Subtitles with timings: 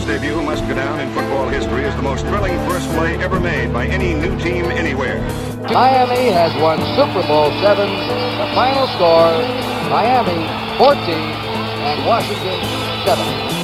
[0.00, 3.38] England's debut must go down in football history as the most thrilling first play ever
[3.38, 5.20] made by any new team anywhere.
[5.68, 7.90] Miami has won Super Bowl seven.
[8.38, 9.32] The final score:
[9.90, 10.40] Miami
[10.78, 10.96] 14
[11.84, 12.60] and Washington
[13.04, 13.59] 7.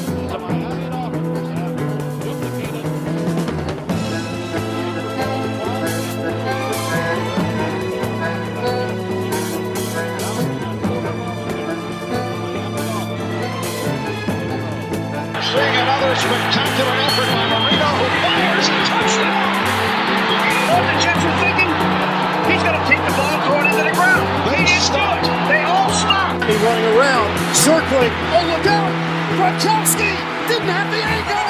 [27.56, 28.12] Circling.
[28.36, 28.92] Oh, look out!
[29.36, 30.12] Gronkowski
[30.48, 31.48] didn't have the angle.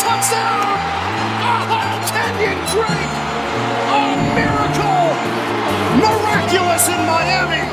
[0.00, 0.64] Touchdown!
[1.44, 3.14] Oh, Kenyon Drake!
[3.92, 4.02] A
[4.32, 5.12] miracle!
[6.00, 7.64] Miraculous in Miami!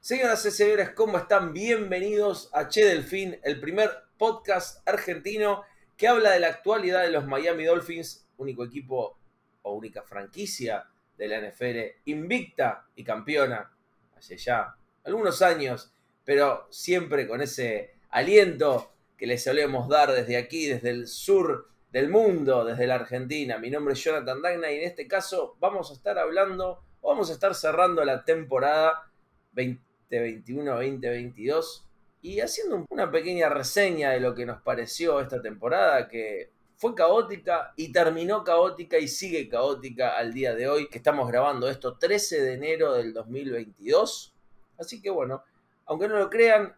[0.00, 1.52] Señoras y señores, ¿cómo están?
[1.52, 5.62] Bienvenidos a Che Delfín, el primer podcast argentino
[5.96, 9.18] que habla de la actualidad de los Miami Dolphins, único equipo
[9.62, 10.84] o única franquicia
[11.16, 13.70] de la NFL invicta y campeona
[14.16, 15.92] hace ya algunos años,
[16.24, 22.08] pero siempre con ese aliento que les solemos dar desde aquí, desde el sur del
[22.08, 23.58] mundo, desde la Argentina.
[23.58, 27.32] Mi nombre es Jonathan Dagna y en este caso vamos a estar hablando, vamos a
[27.32, 29.10] estar cerrando la temporada
[29.54, 31.84] 2021-2022
[32.22, 37.72] y haciendo una pequeña reseña de lo que nos pareció esta temporada que fue caótica
[37.76, 42.42] y terminó caótica y sigue caótica al día de hoy que estamos grabando esto 13
[42.42, 44.34] de enero del 2022
[44.80, 45.42] así que bueno
[45.86, 46.74] aunque no lo crean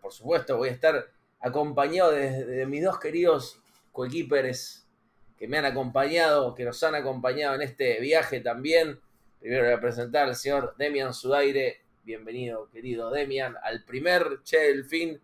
[0.00, 1.08] por supuesto voy a estar
[1.40, 3.60] acompañado de, mis dos queridos
[3.92, 4.86] coequiperes
[5.38, 9.00] que me han acompañado que nos han acompañado en este viaje también
[9.40, 15.20] primero voy a presentar al señor Demian Sudaire bienvenido, querido Demian, al primer Che Delfín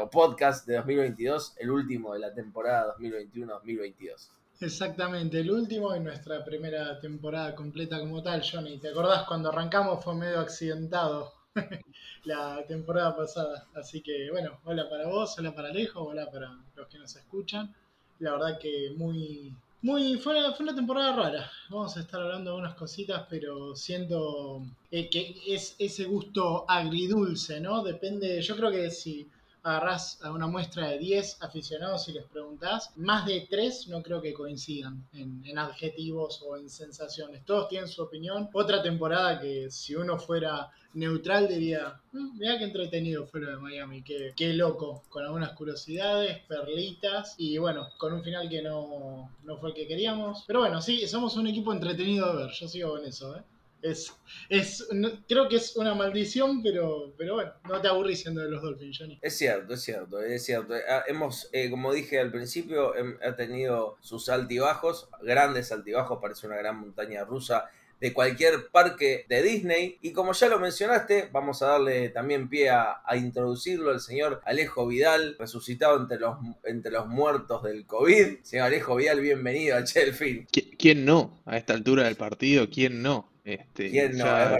[0.00, 4.28] o podcast de 2022, el último de la temporada 2021-2022.
[4.60, 8.78] Exactamente, el último de nuestra primera temporada completa como tal, Johnny.
[8.78, 11.32] ¿Te acordás cuando arrancamos fue medio accidentado
[12.24, 13.66] la temporada pasada?
[13.74, 17.74] Así que bueno, hola para vos, hola para Alejo, hola para los que nos escuchan.
[18.18, 21.50] La verdad que muy, muy, fue una, fue una temporada rara.
[21.68, 27.60] Vamos a estar hablando de unas cositas, pero siento eh, que es ese gusto agridulce,
[27.60, 27.82] ¿no?
[27.82, 29.28] Depende, yo creo que si
[29.64, 34.20] agarrás a una muestra de 10 aficionados y les preguntás, más de 3 no creo
[34.20, 37.44] que coincidan en, adjetivos o en sensaciones.
[37.44, 38.50] Todos tienen su opinión.
[38.52, 43.56] Otra temporada que si uno fuera neutral diría, mmm, mira qué entretenido fue lo de
[43.56, 49.30] Miami, qué, qué, loco, con algunas curiosidades, perlitas y bueno, con un final que no,
[49.44, 50.44] no fue el que queríamos.
[50.46, 53.42] Pero bueno, sí, somos un equipo entretenido de ver, yo sigo con eso, ¿eh?
[53.84, 54.14] Es,
[54.48, 58.50] es, no, creo que es una maldición, pero, pero bueno, no te aburrís siendo de
[58.50, 59.18] los Dolphins, Johnny.
[59.20, 60.72] Es cierto, es cierto, es cierto.
[61.06, 66.80] Hemos, eh, como dije al principio, ha tenido sus altibajos, grandes altibajos, parece una gran
[66.80, 69.98] montaña rusa de cualquier parque de Disney.
[70.00, 74.40] Y como ya lo mencionaste, vamos a darle también pie a, a introducirlo al señor
[74.46, 78.38] Alejo Vidal, resucitado entre los, entre los muertos del COVID.
[78.44, 80.46] Señor Alejo Vidal, bienvenido a Chelfin.
[80.78, 81.42] ¿Quién no?
[81.44, 83.33] A esta altura del partido, ¿quién no?
[83.44, 84.00] Este, no?
[84.00, 84.16] es,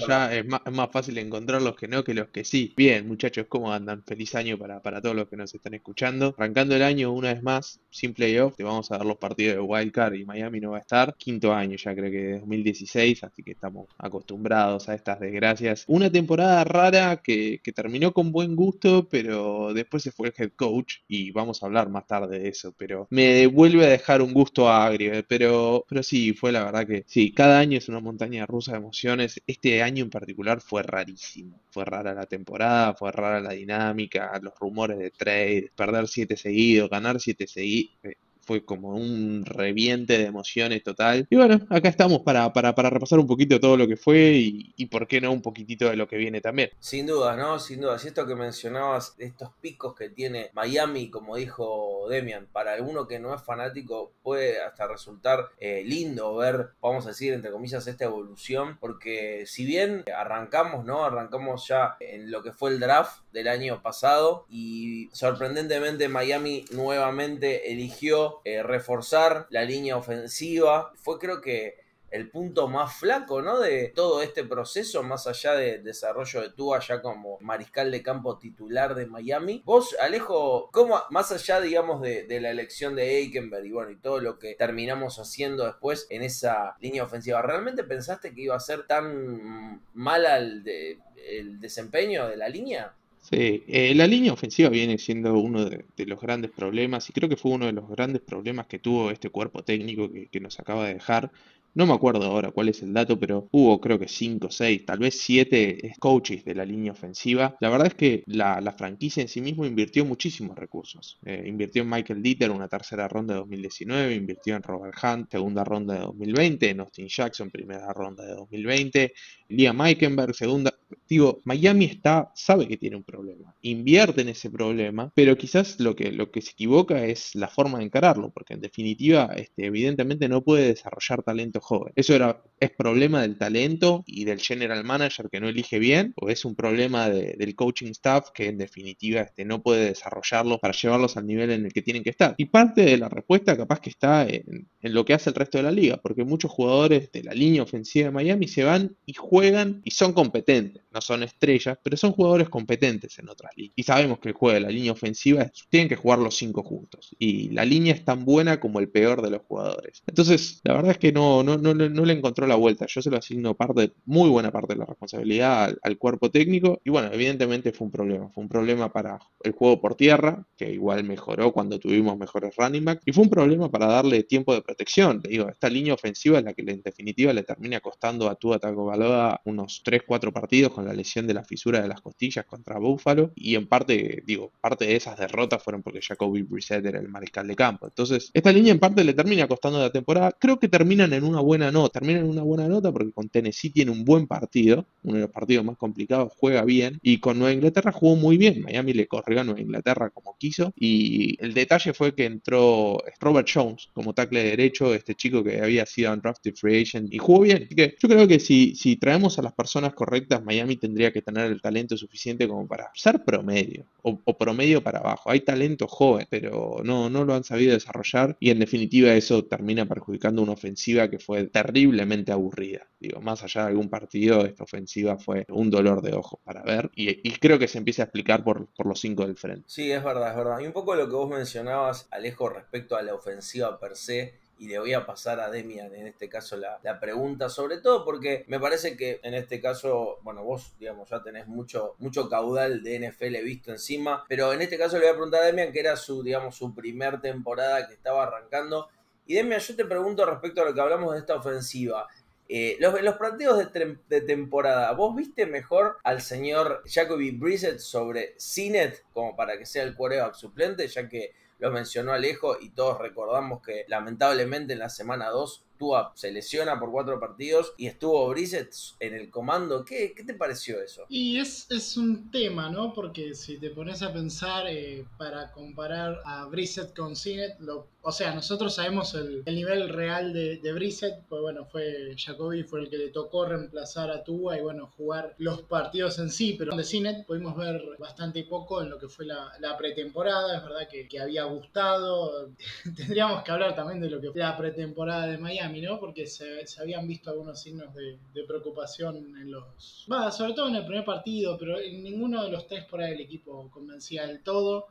[0.06, 2.74] ya es, más, es, más, fácil encontrar los que no que los que sí.
[2.76, 4.02] Bien, muchachos, ¿cómo andan?
[4.04, 6.34] Feliz año para, para todos los que nos están escuchando.
[6.36, 9.60] Arrancando el año una vez más, sin playoff, te vamos a dar los partidos de
[9.60, 11.14] Wildcard y Miami no va a estar.
[11.16, 15.84] Quinto año ya creo que de 2016, así que estamos acostumbrados a estas desgracias.
[15.88, 20.52] Una temporada rara que, que terminó con buen gusto, pero después se fue el head
[20.56, 24.34] coach y vamos a hablar más tarde de eso, pero me vuelve a dejar un
[24.34, 28.44] gusto agrio, pero, pero sí, fue la verdad que sí, cada año es una montaña
[28.44, 29.40] rusa emociones.
[29.46, 31.60] Este año en particular fue rarísimo.
[31.70, 36.90] Fue rara la temporada, fue rara la dinámica, los rumores de trade, perder siete seguidos,
[36.90, 37.96] ganar siete seguidos.
[38.44, 41.26] Fue como un reviente de emociones total.
[41.30, 44.72] Y bueno, acá estamos para, para, para repasar un poquito todo lo que fue y,
[44.76, 46.70] y, por qué no un poquitito de lo que viene también.
[46.78, 47.58] Sin duda, ¿no?
[47.58, 47.98] Sin duda.
[48.02, 53.18] Y esto que mencionabas, estos picos que tiene Miami, como dijo Demian, para alguno que
[53.18, 58.04] no es fanático puede hasta resultar eh, lindo ver, vamos a decir, entre comillas, esta
[58.04, 58.78] evolución.
[58.80, 61.04] Porque si bien arrancamos, ¿no?
[61.04, 67.72] Arrancamos ya en lo que fue el draft del año pasado y sorprendentemente Miami nuevamente
[67.72, 70.92] eligió eh, reforzar la línea ofensiva.
[70.96, 71.84] Fue creo que
[72.14, 73.58] el punto más flaco, ¿no?
[73.58, 78.04] De todo este proceso, más allá del de desarrollo de Tua ya como mariscal de
[78.04, 79.62] campo titular de Miami.
[79.64, 83.96] Vos, Alejo, ¿cómo, más allá, digamos, de, de la elección de Aikenberg y bueno, y
[83.96, 88.60] todo lo que terminamos haciendo después en esa línea ofensiva, ¿realmente pensaste que iba a
[88.60, 92.94] ser tan mal el, de, el desempeño de la línea?
[93.24, 97.38] Sí, eh, la línea ofensiva viene siendo uno de, los grandes problemas y creo que
[97.38, 100.86] fue uno de los grandes problemas que tuvo este cuerpo técnico que, que nos acaba
[100.86, 101.32] de dejar.
[101.76, 105.00] No me acuerdo ahora cuál es el dato, pero hubo creo que 5, 6, tal
[105.00, 107.56] vez 7 coaches de la línea ofensiva.
[107.58, 111.18] La verdad es que la, franquicia en sí mismo invirtió muchísimos recursos.
[111.24, 115.64] Eh, invirtió en Michael Dieter, una tercera ronda de 2019, invirtió en Robert Hunt, segunda
[115.64, 119.12] ronda de 2020, en Austin Jackson, primera ronda de 2020,
[119.48, 120.72] Liam Eikenberg, segunda.
[121.08, 125.96] Digo, Miami está, sabe que tiene un problema, invierte en ese problema, pero quizás lo
[125.96, 130.28] que, lo que se equivoca es la forma de encararlo, porque en definitiva, este, evidentemente
[130.28, 131.92] no puede desarrollar talento joven.
[131.96, 136.28] Eso era, es problema del talento y del general manager que no elige bien, o
[136.30, 140.74] es un problema de- del coaching staff que en definitiva este, no puede desarrollarlos para
[140.74, 142.34] llevarlos al nivel en el que tienen que estar.
[142.38, 145.64] Y parte de la respuesta capaz que está en, lo que hace el resto de
[145.64, 149.80] la liga, porque muchos jugadores de la línea ofensiva de Miami se van y juegan
[149.84, 150.82] y son competentes.
[150.92, 153.72] No son estrellas, pero son jugadores competentes en otras ligas.
[153.76, 157.14] Y sabemos que el juego de la línea ofensiva tienen que jugar los cinco juntos.
[157.18, 160.02] Y la línea es tan buena como el peor de los jugadores.
[160.06, 162.86] Entonces, la verdad es que no, no, le- encontró la vuelta.
[162.88, 166.80] Yo se lo asigno parte, muy buena parte de la responsabilidad al, cuerpo técnico.
[166.84, 168.28] Y bueno, evidentemente fue un problema.
[168.30, 172.84] Fue un problema para el juego por tierra, que igual mejoró cuando tuvimos mejores running
[172.84, 173.02] back.
[173.04, 175.20] Y fue un problema para darle tiempo de protección.
[175.22, 178.58] Te digo, esta línea ofensiva es la que en definitiva le termina costando a Tua
[178.58, 183.32] Tagovailoa unos 3-4 partidos con la lesión de la fisura de las costillas contra Buffalo.
[183.34, 187.46] Y en parte, digo, parte de esas derrotas fueron porque Jacoby Brissett era el mariscal
[187.46, 187.86] de campo.
[187.86, 190.32] Entonces, esta línea en parte le termina costando la temporada.
[190.38, 192.00] Creo que terminan en una buena nota.
[192.00, 195.30] Terminan en una buena nota porque con Tennessee tiene un buen partido, uno de los
[195.30, 196.98] partidos más complicados, juega bien.
[197.02, 198.62] Y con Nueva Inglaterra jugó muy bien.
[198.62, 200.72] Miami le corrió a Nueva Inglaterra como quiso.
[200.76, 205.86] Y el detalle fue que entró Robert Jones como tackle derecho, este chico que había
[205.86, 207.64] sido undrafted free agent y jugó bien.
[207.64, 211.22] Así que yo creo que si, si traemos a las personas correctas, Miami tendría que
[211.22, 215.30] tener el talento suficiente como para ser promedio o, o promedio para abajo.
[215.30, 219.86] Hay talento joven, pero no, no lo han sabido desarrollar y en definitiva eso termina
[219.86, 222.86] perjudicando una ofensiva que fue terriblemente aburrida.
[223.00, 226.90] Digo, más allá de algún partido, esta ofensiva fue un dolor de ojos para ver
[226.94, 229.64] y, y creo que se empieza a explicar por, por los cinco del frente.
[229.66, 230.60] Sí, es verdad, es verdad.
[230.60, 234.68] Y un poco lo que vos mencionabas, Alejo, respecto a la ofensiva per se, y
[234.68, 238.44] le voy a pasar a Demian en este caso la, la pregunta, sobre todo porque
[238.48, 243.10] me parece que en este caso, bueno, vos, digamos, ya tenés mucho, mucho caudal de
[243.10, 245.96] NFL visto encima, pero en este caso le voy a preguntar a Demian, que era
[245.96, 248.88] su, digamos, su primer temporada que estaba arrancando.
[249.26, 252.06] Y Demian, yo te pregunto respecto a lo que hablamos de esta ofensiva.
[252.48, 258.34] Eh, los, los partidos de, de temporada, ¿vos viste mejor al señor Jacoby Brissett sobre
[258.38, 262.98] Cinet como para que sea el quarterback suplente, ya que lo mencionó Alejo y todos
[262.98, 268.28] recordamos que lamentablemente en la semana 2 Tua se lesiona por cuatro partidos y estuvo
[268.28, 269.84] Brissett en el comando.
[269.84, 271.04] ¿Qué, qué te pareció eso?
[271.08, 272.92] Y es, es un tema, ¿no?
[272.92, 278.12] Porque si te pones a pensar eh, para comparar a Brissett con Cinet, lo, o
[278.12, 282.80] sea, nosotros sabemos el, el nivel real de, de Brissett, pues bueno, fue Jacoby, fue
[282.80, 286.76] el que le tocó reemplazar a Tua y bueno, jugar los partidos en sí, pero
[286.76, 290.88] de Cinet pudimos ver bastante poco en lo que fue la, la pretemporada, es verdad
[290.90, 292.50] que, que había gustado,
[292.96, 295.98] tendríamos que hablar también de lo que fue la pretemporada de Miami, ¿no?
[295.98, 300.06] Porque se, habían visto algunos signos de, preocupación en los...
[300.30, 303.20] Sobre todo en el primer partido, pero en ninguno de los tres por ahí el
[303.20, 304.86] equipo convencía del todo.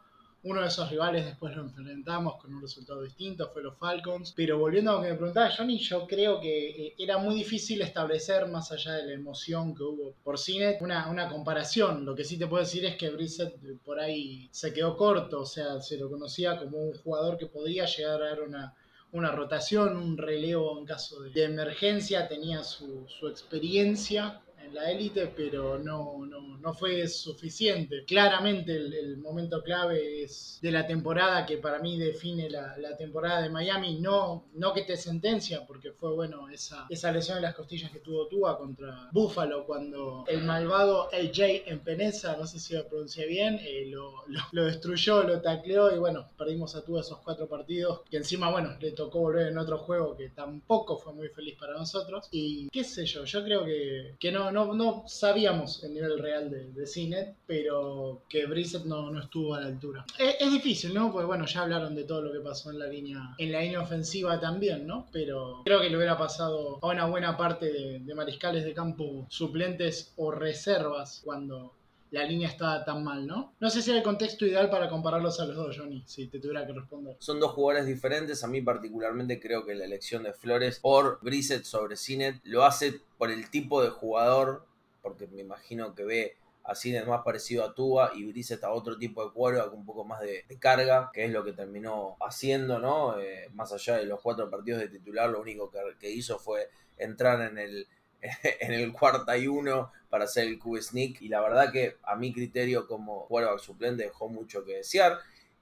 [0.45, 4.33] Uno de esos rivales después lo enfrentamos con un resultado distinto, fue los Falcons.
[4.35, 7.81] Pero volviendo a lo que me preguntaba Johnny, yo creo que eh, era muy difícil
[7.81, 12.03] establecer, más allá de la emoción que hubo por Cinet, una, una comparación.
[12.03, 15.39] Lo que sí te puedo decir es que Brissett eh, por ahí se quedó corto,
[15.39, 18.75] o sea, se lo conocía como un jugador que podría llegar a dar una,
[19.13, 24.41] una rotación, un relevo en caso de, emergencia, tenía su, su experiencia
[24.73, 28.03] en la élite, pero no, no, no fue suficiente.
[28.05, 32.95] Claramente el, el momento clave es de la temporada que para mí define la, la
[32.97, 37.41] temporada de Miami, no, no que te sentencia, porque fue bueno esa, esa lesión de
[37.43, 42.59] las costillas que tuvo Tua contra Buffalo cuando el malvado AJ en Peneza, no sé
[42.59, 46.83] si lo pronuncié bien, eh, lo, lo, lo destruyó, lo tacleó y bueno, perdimos a
[46.83, 50.97] Tua esos cuatro partidos, que encima, bueno, le tocó volver en otro juego que tampoco
[50.97, 52.27] fue muy feliz para nosotros.
[52.31, 56.49] Y qué sé yo, yo creo que, que no, no, no sabíamos el nivel real
[56.49, 60.05] de, de Cinet, pero que Brissett no, estuvo a la altura.
[60.17, 61.11] Es, difícil, ¿no?
[61.11, 63.81] Porque bueno, ya hablaron de todo lo que pasó en la línea, en la línea
[63.81, 65.07] ofensiva también, ¿no?
[65.11, 70.13] Pero creo que le hubiera pasado a una buena parte de mariscales de campo suplentes
[70.17, 71.73] o reservas cuando
[72.13, 73.55] la línea estaba tan mal, ¿no?
[73.59, 76.39] No sé si era el contexto ideal para compararlos a los dos, Johnny, si te
[76.39, 77.15] tuviera que responder.
[77.17, 78.43] Son dos jugadores diferentes.
[78.43, 83.01] A mí particularmente creo que la elección de Flores por Brissett sobre Cinet lo hace
[83.17, 84.63] por el tipo de jugador,
[85.01, 88.97] porque me imagino que ve así es más parecido a Tua y Brice está otro
[88.97, 93.19] tipo de quarterback, un poco más de, carga, que es lo que terminó haciendo, ¿no?
[93.19, 97.41] Eh, más allá de los cuatro partidos de titular, lo único que, hizo fue entrar
[97.41, 97.87] en el,
[98.59, 102.15] en el cuarta y uno para hacer el QB sneak y la verdad que a
[102.15, 105.19] mi criterio como quarterback suplente dejó mucho que desear.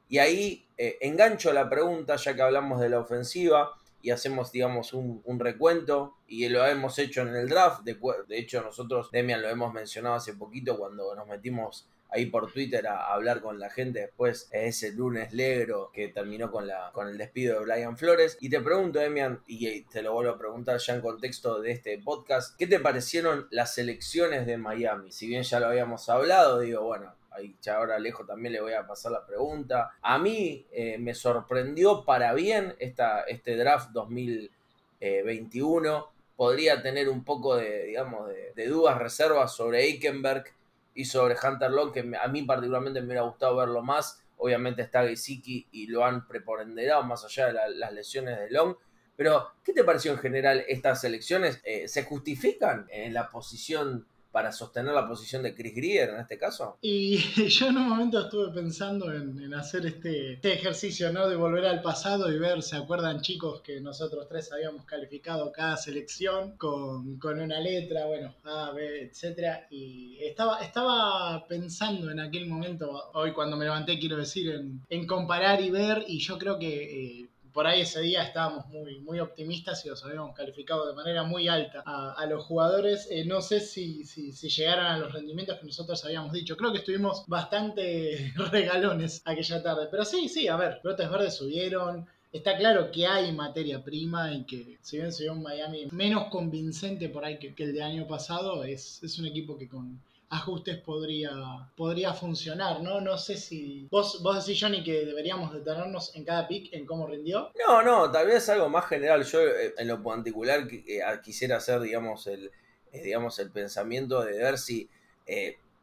[0.09, 4.93] Y ahí eh, engancho la pregunta, ya que hablamos de la ofensiva y hacemos, digamos,
[4.93, 7.83] un, recuento y lo hemos hecho en el draft.
[7.83, 12.51] De, de, hecho, nosotros, Demian, lo hemos mencionado hace poquito cuando nos metimos ahí por
[12.51, 16.91] Twitter a, hablar con la gente después de ese lunes negro que terminó con, la,
[16.93, 18.37] con el despido de Brian Flores.
[18.41, 21.97] Y te pregunto, Demian, y te lo vuelvo a preguntar ya en contexto de este
[21.97, 25.11] podcast, ¿qué te parecieron las elecciones de Miami?
[25.11, 28.73] Si bien ya lo habíamos hablado, digo, bueno, ahí ya ahora lejos también le voy
[28.73, 29.93] a pasar la pregunta.
[30.01, 36.11] A mí eh, me sorprendió para bien esta, este draft 2021.
[36.35, 40.43] Podría tener un poco de, digamos, de, dudas, reservas sobre Eikenberg
[40.93, 44.23] y sobre Hunter Long, que a mí particularmente me hubiera gustado verlo más.
[44.37, 48.75] Obviamente está Gesicki y lo han preponderado más allá de las lesiones de Long.
[49.15, 51.61] Pero, ¿qué te pareció en general estas elecciones?
[51.63, 56.37] Eh, ¿Se justifican en la posición para sostener la posición de Chris Greer en este
[56.37, 56.77] caso?
[56.81, 57.17] Y
[57.49, 61.27] yo en un momento estuve pensando en, hacer este, este, ejercicio, ¿no?
[61.27, 65.77] De volver al pasado y ver, ¿se acuerdan chicos que nosotros tres habíamos calificado cada
[65.77, 69.67] selección con, una letra, bueno, A, B, etcétera?
[69.69, 74.53] Y estaba, estaba pensando en aquel momento, hoy cuando me levanté, quiero decir,
[74.89, 77.21] en, comparar y ver, y yo creo que...
[77.21, 81.23] Eh, por ahí ese día estábamos muy, muy optimistas y los habíamos calificado de manera
[81.23, 83.07] muy alta a, los jugadores.
[83.09, 86.55] Eh, no sé si, si, si, a los rendimientos que nosotros habíamos dicho.
[86.55, 89.87] Creo que estuvimos bastante regalones aquella tarde.
[89.89, 92.07] Pero sí, sí, a ver, brotes verdes subieron.
[92.31, 96.29] Está claro que hay materia prima y que si bien se vio un Miami menos
[96.29, 99.99] convincente por ahí que, que el de año pasado, es, es un equipo que con,
[100.31, 101.29] ajustes podría,
[101.75, 103.01] podría funcionar, ¿no?
[103.01, 103.87] No sé si...
[103.91, 107.51] ¿Vos, vos decís, Johnny, que deberíamos detenernos en cada pick en cómo rindió?
[107.67, 109.25] No, no, tal vez algo más general.
[109.25, 112.49] Yo eh, en lo particular eh, quisiera hacer, digamos, el,
[112.93, 114.89] eh, digamos, el pensamiento de ver si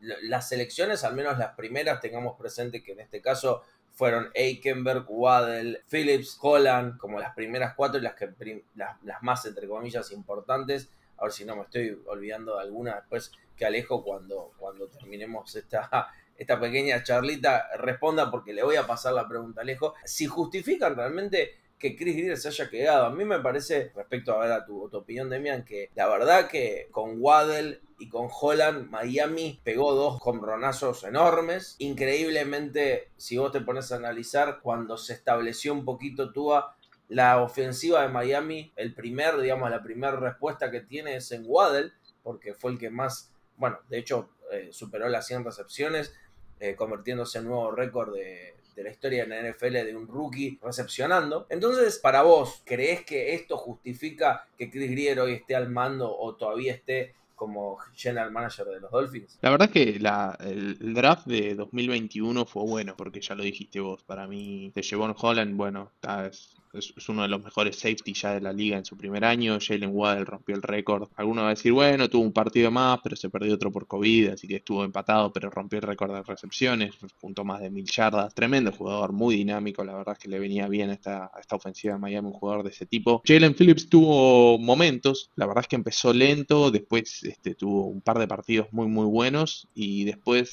[0.01, 3.63] las selecciones, al menos las primeras, tengamos presente que en este caso
[3.93, 8.31] fueron Eikenberg, Waddell, Phillips, Holland, como las primeras cuatro y las, que,
[8.77, 10.89] las, las más, entre comillas, importantes.
[11.19, 12.97] A ver si no me estoy olvidando de alguna.
[12.97, 18.87] Después que Alejo cuando, cuando terminemos esta, esta pequeña charlita responda porque le voy a
[18.87, 19.95] pasar la pregunta a Alejo.
[20.05, 23.07] Si justifican realmente que Chris Greer se haya quedado.
[23.07, 26.89] A mí me parece, respecto a ver a tu, opinión, Demian, que la verdad que
[26.91, 31.77] con Waddell y con Holland, Miami pegó dos compronazos enormes.
[31.79, 36.77] Increíblemente, si vos te pones a analizar, cuando se estableció un poquito Tua,
[37.09, 41.93] la ofensiva de Miami, el primer, digamos, la primera respuesta que tiene es en Waddell,
[42.23, 46.15] porque fue el que más bueno, de hecho eh, superó las 100 recepciones,
[46.61, 51.49] eh, convirtiéndose en nuevo récord de, la historia en la NFL de un rookie recepcionando.
[51.51, 56.37] Entonces, para vos, ¿crees que esto justifica que Chris Grier hoy esté al mando o
[56.37, 59.37] todavía esté como general manager de los Dolphins?
[59.43, 64.05] La verdad es que el, draft de 2021 fue bueno, porque ya lo dijiste vos,
[64.05, 66.31] para mí te llevó Holland, bueno, está,
[66.73, 69.59] es, uno de los mejores safety ya de la liga en su primer año.
[69.61, 71.09] Jalen Waddell rompió el récord.
[71.17, 74.31] Alguno va a decir, bueno, tuvo un partido más, pero se perdió otro por COVID,
[74.31, 78.35] así que estuvo empatado, pero rompió el récord de recepciones, punto más de mil yardas.
[78.35, 79.85] Tremendo jugador, muy dinámico.
[79.85, 82.65] La verdad es que le venía bien a esta, esta ofensiva de Miami, un jugador
[82.65, 83.23] de ese tipo.
[83.25, 88.19] Jalen Phillips tuvo momentos, la verdad es que empezó lento, después este, tuvo un par
[88.19, 90.49] de partidos muy, muy buenos y después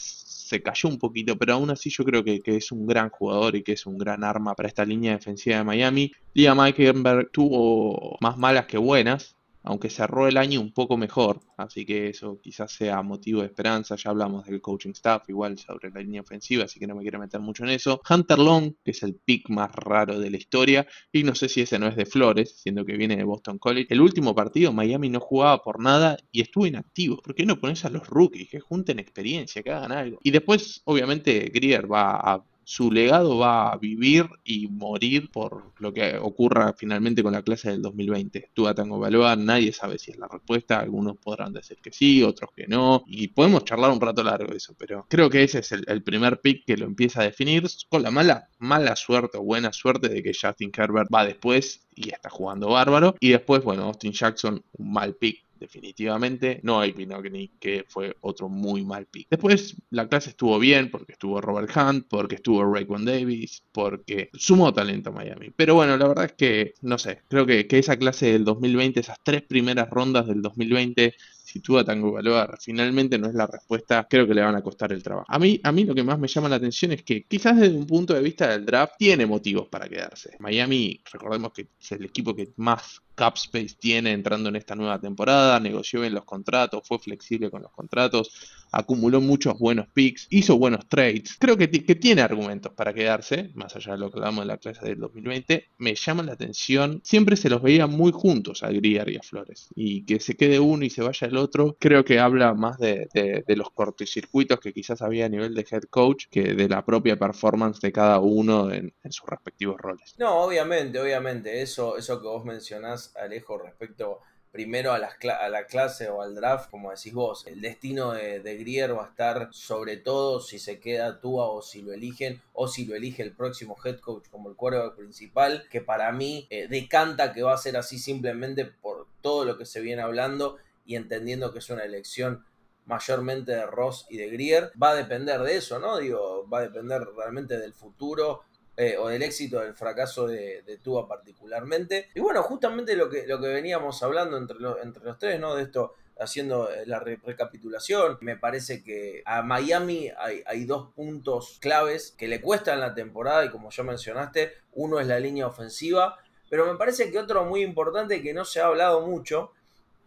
[0.45, 3.63] se cayó un poquito, pero aún así yo creo que, es un gran jugador y
[3.63, 6.04] que es un gran arma para esta línea defensiva de Miami.
[6.33, 9.35] Liam Eikenberg tuvo más malas que buenas,
[9.65, 13.95] aunque cerró el año un poco mejor, así que eso quizás sea motivo de esperanza,
[13.95, 17.17] ya hablamos del coaching staff igual sobre la línea ofensiva, así que no me quiero
[17.19, 17.99] meter mucho en eso.
[18.07, 21.61] Hunter Long, que es el pick más raro de la historia, y no sé si
[21.61, 23.87] ese no es de Flores, siendo que viene de Boston College.
[23.89, 27.17] El último partido Miami no jugaba por nada y estuvo inactivo.
[27.17, 30.19] ¿Por qué no pones a los rookies que junten experiencia, que hagan algo?
[30.21, 35.93] Y después, obviamente, Greer va a su legado va a vivir y morir por lo
[35.93, 38.49] que ocurra finalmente con la clase del 2020.
[38.53, 42.49] Tua Tango Baloa, nadie sabe si es la respuesta, algunos podrán decir que sí, otros
[42.55, 45.71] que no, y podemos charlar un rato largo de eso, pero creo que ese es
[45.71, 49.71] el, primer pick que lo empieza a definir con la mala, mala suerte o buena
[49.71, 54.11] suerte de que Justin Herbert va después y está jugando bárbaro, y después, bueno, Austin
[54.11, 56.59] Jackson, un mal pick definitivamente.
[56.63, 57.15] No hay Pinocchio,
[57.59, 59.27] que fue otro muy mal pick.
[59.29, 64.73] Después, la clase estuvo bien porque estuvo Robert Hunt, porque estuvo Raekwon Davis, porque sumó
[64.73, 65.51] talento a Miami.
[65.55, 68.99] Pero bueno, la verdad es que, no sé, creo que, que esa clase del 2020,
[68.99, 74.07] esas tres primeras rondas del 2020, si Tua Tango Baloa finalmente no es la respuesta,
[74.09, 75.25] creo que le van a costar el trabajo.
[75.29, 77.77] A mí, a mí lo que más me llama la atención es que quizás desde
[77.77, 80.35] un punto de vista del draft tiene motivos para quedarse.
[80.39, 84.99] Miami, recordemos que es el equipo que más cap space tiene entrando en esta nueva
[84.99, 88.31] temporada, negoció bien los contratos, fue flexible con los contratos,
[88.75, 91.37] acumuló muchos buenos picks, hizo buenos trades.
[91.39, 94.85] Creo que, tiene argumentos para quedarse, más allá de lo que hablamos en la clase
[94.85, 95.69] del 2020.
[95.77, 99.69] Me llama la atención, siempre se los veía muy juntos a Grier y a Flores.
[99.75, 103.07] Y que se quede uno y se vaya el otro, creo que habla más de,
[103.47, 107.79] los cortocircuitos que quizás había a nivel de head coach que de la propia performance
[107.79, 110.15] de cada uno en, sus respectivos roles.
[110.17, 111.61] No, obviamente, obviamente.
[111.61, 114.21] Eso, eso que vos mencionás, Alejo, respecto
[114.55, 117.45] primero a, a, la clase o al draft, como decís vos.
[117.45, 121.81] El destino de, Grier va a estar sobre todo si se queda Tua o si
[121.81, 125.81] lo eligen, o si lo elige el próximo head coach como el cuervo principal, que
[125.81, 129.81] para mí eh, decanta que va a ser así simplemente por todo lo que se
[129.81, 132.45] viene hablando y entendiendo que es una elección
[132.85, 135.97] mayormente de Ross y de Grier, va a depender de eso, ¿no?
[135.97, 138.43] Digo, va a depender realmente del futuro
[138.77, 142.09] eh, o del éxito del fracaso de, de, Tua particularmente.
[142.13, 145.55] Y bueno, justamente lo que, lo que veníamos hablando entre, entre los tres, ¿no?
[145.55, 151.57] De esto, haciendo eh, la recapitulación, me parece que a Miami hay, hay, dos puntos
[151.61, 156.17] claves que le cuestan la temporada y como ya mencionaste, uno es la línea ofensiva,
[156.49, 159.51] pero me parece que otro muy importante que no se ha hablado mucho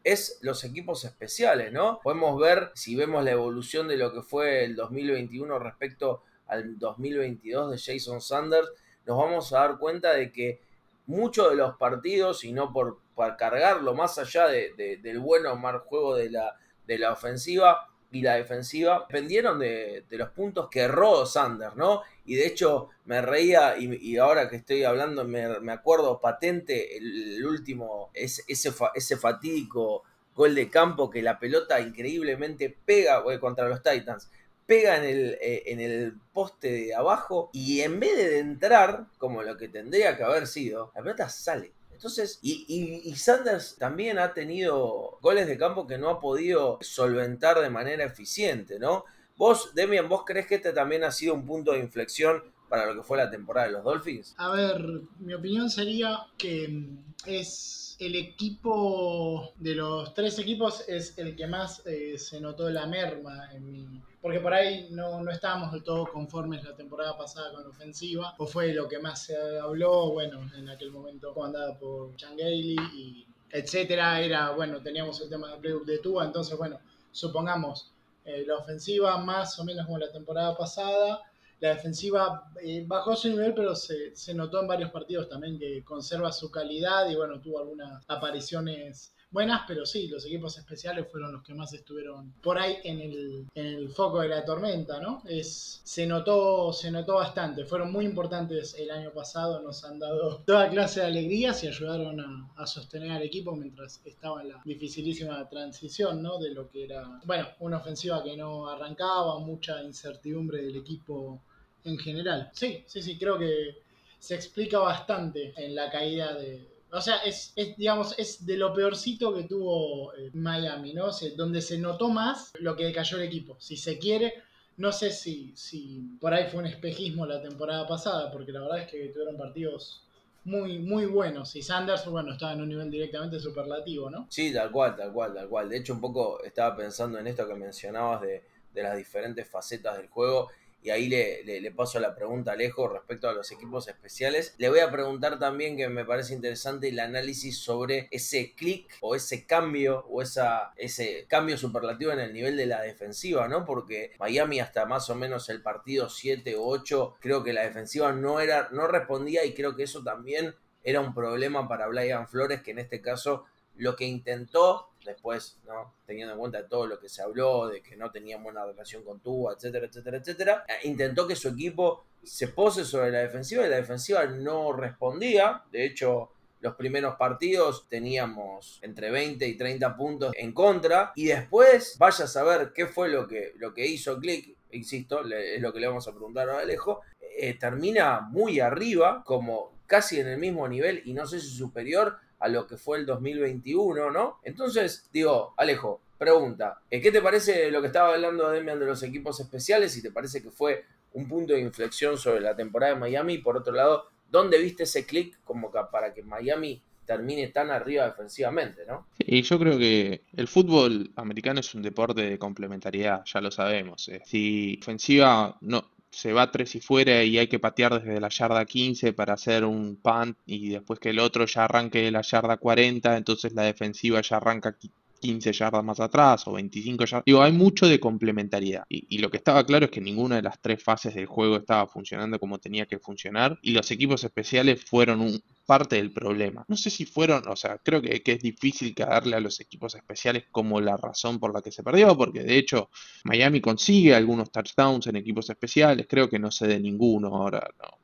[0.05, 2.01] es los equipos especiales, ¿no?
[2.03, 7.71] Podemos ver, si vemos la evolución de lo que fue el 2021 respecto al 2022
[7.71, 8.69] de Jason Sanders,
[9.07, 10.61] nos vamos a dar cuenta de que
[11.07, 12.99] muchos de los partidos, y no por,
[13.37, 18.35] cargarlo más allá del bueno o mal juego de la, de la ofensiva y la
[18.35, 22.03] defensiva, dependieron de, los puntos que erró Sanders, ¿no?
[22.27, 28.11] Y de hecho me reía, y, ahora que estoy hablando me, acuerdo patente el, último,
[28.15, 30.05] ese, ese fatídico
[30.37, 34.31] gol de campo que la pelota increíblemente pega contra los Titans
[34.69, 39.43] pega en el, eh, en el poste de abajo y en vez de entrar, como
[39.43, 41.73] lo que tendría que haber sido, la pelota sale.
[41.91, 42.67] Entonces, y,
[43.03, 48.05] y, Sanders también ha tenido goles de campo que no ha podido solventar de manera
[48.05, 49.05] eficiente, ¿no?
[49.37, 52.95] Vos, Demian, ¿vos crees que este también ha sido un punto de inflexión para lo
[52.95, 54.35] que fue la temporada de los Dolphins?
[54.37, 54.85] A ver,
[55.19, 56.85] mi opinión sería que
[57.25, 62.87] es el equipo de los tres equipos es el que más eh, se notó la
[62.87, 64.03] merma en mi...
[64.21, 68.35] Porque por ahí no, no estábamos del todo conformes la temporada pasada con la ofensiva,
[68.39, 72.77] o fue lo que más se habló, bueno, en aquel momento cuando andaba por Changeli
[72.95, 76.79] y etcétera, era, bueno, teníamos el tema de playbook de Tua, entonces, bueno,
[77.13, 77.93] supongamos
[78.25, 81.23] eh, la ofensiva más o menos como la temporada pasada,
[81.61, 85.83] la defensiva eh, bajó su nivel, pero se, se, notó en varios partidos también que
[85.85, 91.33] conserva su calidad y bueno, tuvo algunas apariciones buenas, pero sí, los equipos especiales fueron
[91.33, 95.23] los que más estuvieron por ahí en el, en el foco de la tormenta, ¿no?
[95.27, 100.43] Es, se, notó, se notó bastante, fueron muy importantes el año pasado, nos han dado
[100.47, 104.63] toda clase de alegrías y ayudaron a, a sostener al equipo mientras estaba en la
[104.65, 106.39] dificilísima transición, ¿no?
[106.39, 111.41] De lo que era, bueno, una ofensiva que no arrancaba, mucha incertidumbre del equipo
[111.85, 112.51] en general.
[112.53, 113.77] Sí, sí, sí, creo que
[114.19, 116.78] se explica bastante en la caída de...
[116.91, 121.11] O sea, es, digamos, es de lo peorcito que tuvo eh, Miami, ¿no?
[121.37, 123.57] donde se notó más lo que cayó el equipo.
[123.59, 124.43] Si se quiere,
[124.79, 128.79] no sé si, si por ahí fue un espejismo la temporada pasada, porque la verdad
[128.81, 130.03] es que tuvieron partidos
[130.45, 131.55] muy, muy buenos.
[131.57, 134.27] Y Sanders, bueno, estaba en un nivel directamente superlativo, ¿no?
[134.31, 135.69] Sí, tal cual, tal cual, tal cual.
[135.69, 139.99] De hecho, un poco estaba pensando en esto que mencionabas de, de las diferentes facetas
[139.99, 140.49] del juego
[140.83, 144.55] y ahí le, le, paso la pregunta a Alejo respecto a los equipos especiales.
[144.59, 149.15] Le voy a preguntar también, que me parece interesante, el análisis sobre ese clic o
[149.15, 153.65] ese cambio o esa, ese cambio superlativo en el nivel de la defensiva, ¿no?
[153.65, 158.13] Porque Miami hasta más o menos el partido 7 o 8, creo que la defensiva
[158.13, 162.63] no, era, no respondía y creo que eso también era un problema para Brian Flores,
[162.63, 165.95] que en este caso lo que intentó después, ¿no?
[166.07, 169.21] Teniendo en cuenta todo lo que se habló, de que no tenía buena relación con
[169.21, 173.71] Tua, etcétera, etcétera, etcétera, eh, intentó que su equipo se pose sobre la defensiva y
[173.71, 175.65] la defensiva no respondía.
[175.73, 181.97] De hecho, los primeros partidos teníamos entre 20 y 30 puntos en contra y después
[181.99, 185.81] vaya a saber qué fue lo que, lo que hizo Click, insisto, es lo que
[185.81, 190.69] le vamos a preguntar a Alejo, eh, termina muy arriba, como casi en el mismo
[190.69, 194.39] nivel y no sé si superior a lo que fue el 2021, ¿no?
[194.43, 199.41] Entonces, digo, Alejo, pregunta, ¿qué te parece lo que estaba hablando Demian de los equipos
[199.41, 199.93] especiales?
[199.93, 203.39] Si te parece que fue un punto de inflexión sobre la temporada de Miami.
[203.39, 208.83] Por otro lado, ¿dónde viste ese clic como para que Miami termine tan arriba defensivamente,
[208.87, 209.07] ¿no?
[209.19, 214.11] Y yo creo que el fútbol americano es un deporte de complementariedad, ya lo sabemos.
[214.25, 218.65] Si ofensiva no se va tres y fuera y hay que patear desde la yarda
[218.65, 222.57] 15 para hacer un punt y después que el otro ya arranque de la yarda
[222.57, 224.77] 40, entonces la defensiva ya arranca
[225.21, 227.25] 15 yardas más atrás o 25 yardas.
[227.27, 228.85] Digo, hay mucho de complementariedad.
[228.89, 231.87] Y, lo que estaba claro es que ninguna de las tres fases del juego estaba
[231.87, 233.59] funcionando como tenía que funcionar.
[233.63, 236.65] Y los equipos especiales fueron un, parte del problema.
[236.67, 239.95] No sé si fueron, o sea, creo que, que, es difícil darle a los equipos
[239.95, 242.89] especiales como la razón por la que se perdió, porque de hecho
[243.25, 247.99] Miami consigue algunos touchdowns en equipos especiales, creo que no sé de ninguno ahora, no,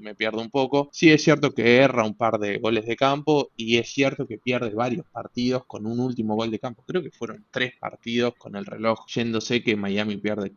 [0.00, 0.88] me, pierdo un poco.
[0.92, 4.38] Sí es cierto que erra un par de goles de campo y es cierto que
[4.38, 6.84] pierde varios partidos con un último gol de campo.
[6.86, 10.52] Creo que fueron tres partidos con el reloj yéndose que Miami pierde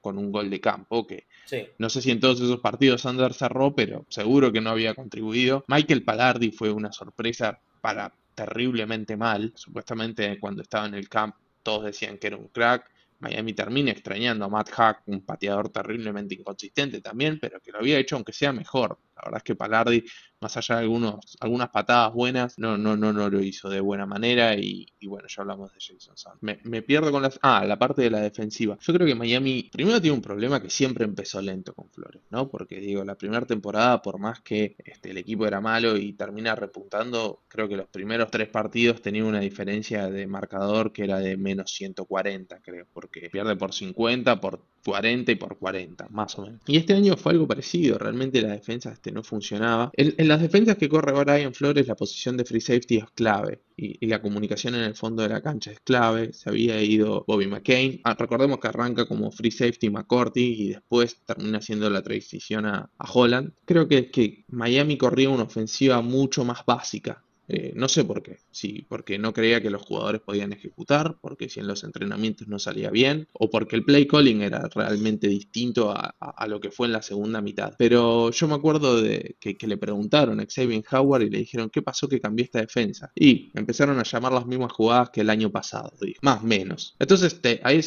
[0.00, 1.26] con, un gol de campo, que
[1.78, 5.64] no sé si en todos esos partidos Sander cerró, pero seguro que no había contribuido.
[5.68, 9.52] Michael Palardi fue una sorpresa para terriblemente mal.
[9.54, 12.90] Supuestamente cuando estaba en el camp todos decían que era un crack.
[13.20, 17.98] Miami termina extrañando a Matt Hack, un pateador terriblemente inconsistente también, pero que lo había
[17.98, 18.98] hecho aunque sea mejor.
[19.14, 20.04] La verdad es que Palardi,
[20.40, 24.06] más allá de algunos, algunas patadas buenas, no, no, no, no lo hizo de buena
[24.06, 26.38] manera y, bueno, ya hablamos de Jason Sand.
[26.40, 27.38] Me, pierdo con las...
[27.42, 28.78] Ah, la parte de la defensiva.
[28.80, 32.48] Yo creo que Miami primero tiene un problema que siempre empezó lento con Flores, ¿no?
[32.48, 36.54] Porque digo, la primera temporada, por más que este, el equipo era malo y termina
[36.54, 41.36] repuntando, creo que los primeros tres partidos tenían una diferencia de marcador que era de
[41.36, 46.60] menos 140, creo, porque pierde por 50, por 40 y por 40, más o menos.
[46.66, 49.90] Y este año fue algo parecido, realmente la defensa este, no funcionaba.
[49.94, 54.06] En, las defensas que corre Brian Flores, la posición de free safety es clave y,
[54.06, 56.32] la comunicación en el fondo de la cancha es clave.
[56.32, 58.00] Se había ido Bobby McCain.
[58.04, 62.90] Ah, recordemos que arranca como free safety McCourty y después termina haciendo la transición a,
[62.96, 63.54] a Holland.
[63.64, 68.38] Creo que, que Miami corría una ofensiva mucho más básica eh, no sé por qué.
[68.52, 72.58] Sí, porque no creía que los jugadores podían ejecutar, porque si en los entrenamientos no
[72.60, 76.14] salía bien, o porque el play calling era realmente distinto a,
[76.46, 77.74] lo que fue en la segunda mitad.
[77.78, 81.82] Pero yo me acuerdo de que, le preguntaron a Xavier Howard y le dijeron, ¿qué
[81.82, 83.12] pasó que cambió esta defensa?
[83.14, 86.96] Y empezaron a llamar las mismas jugadas que el año pasado, más o menos.
[86.98, 87.40] Entonces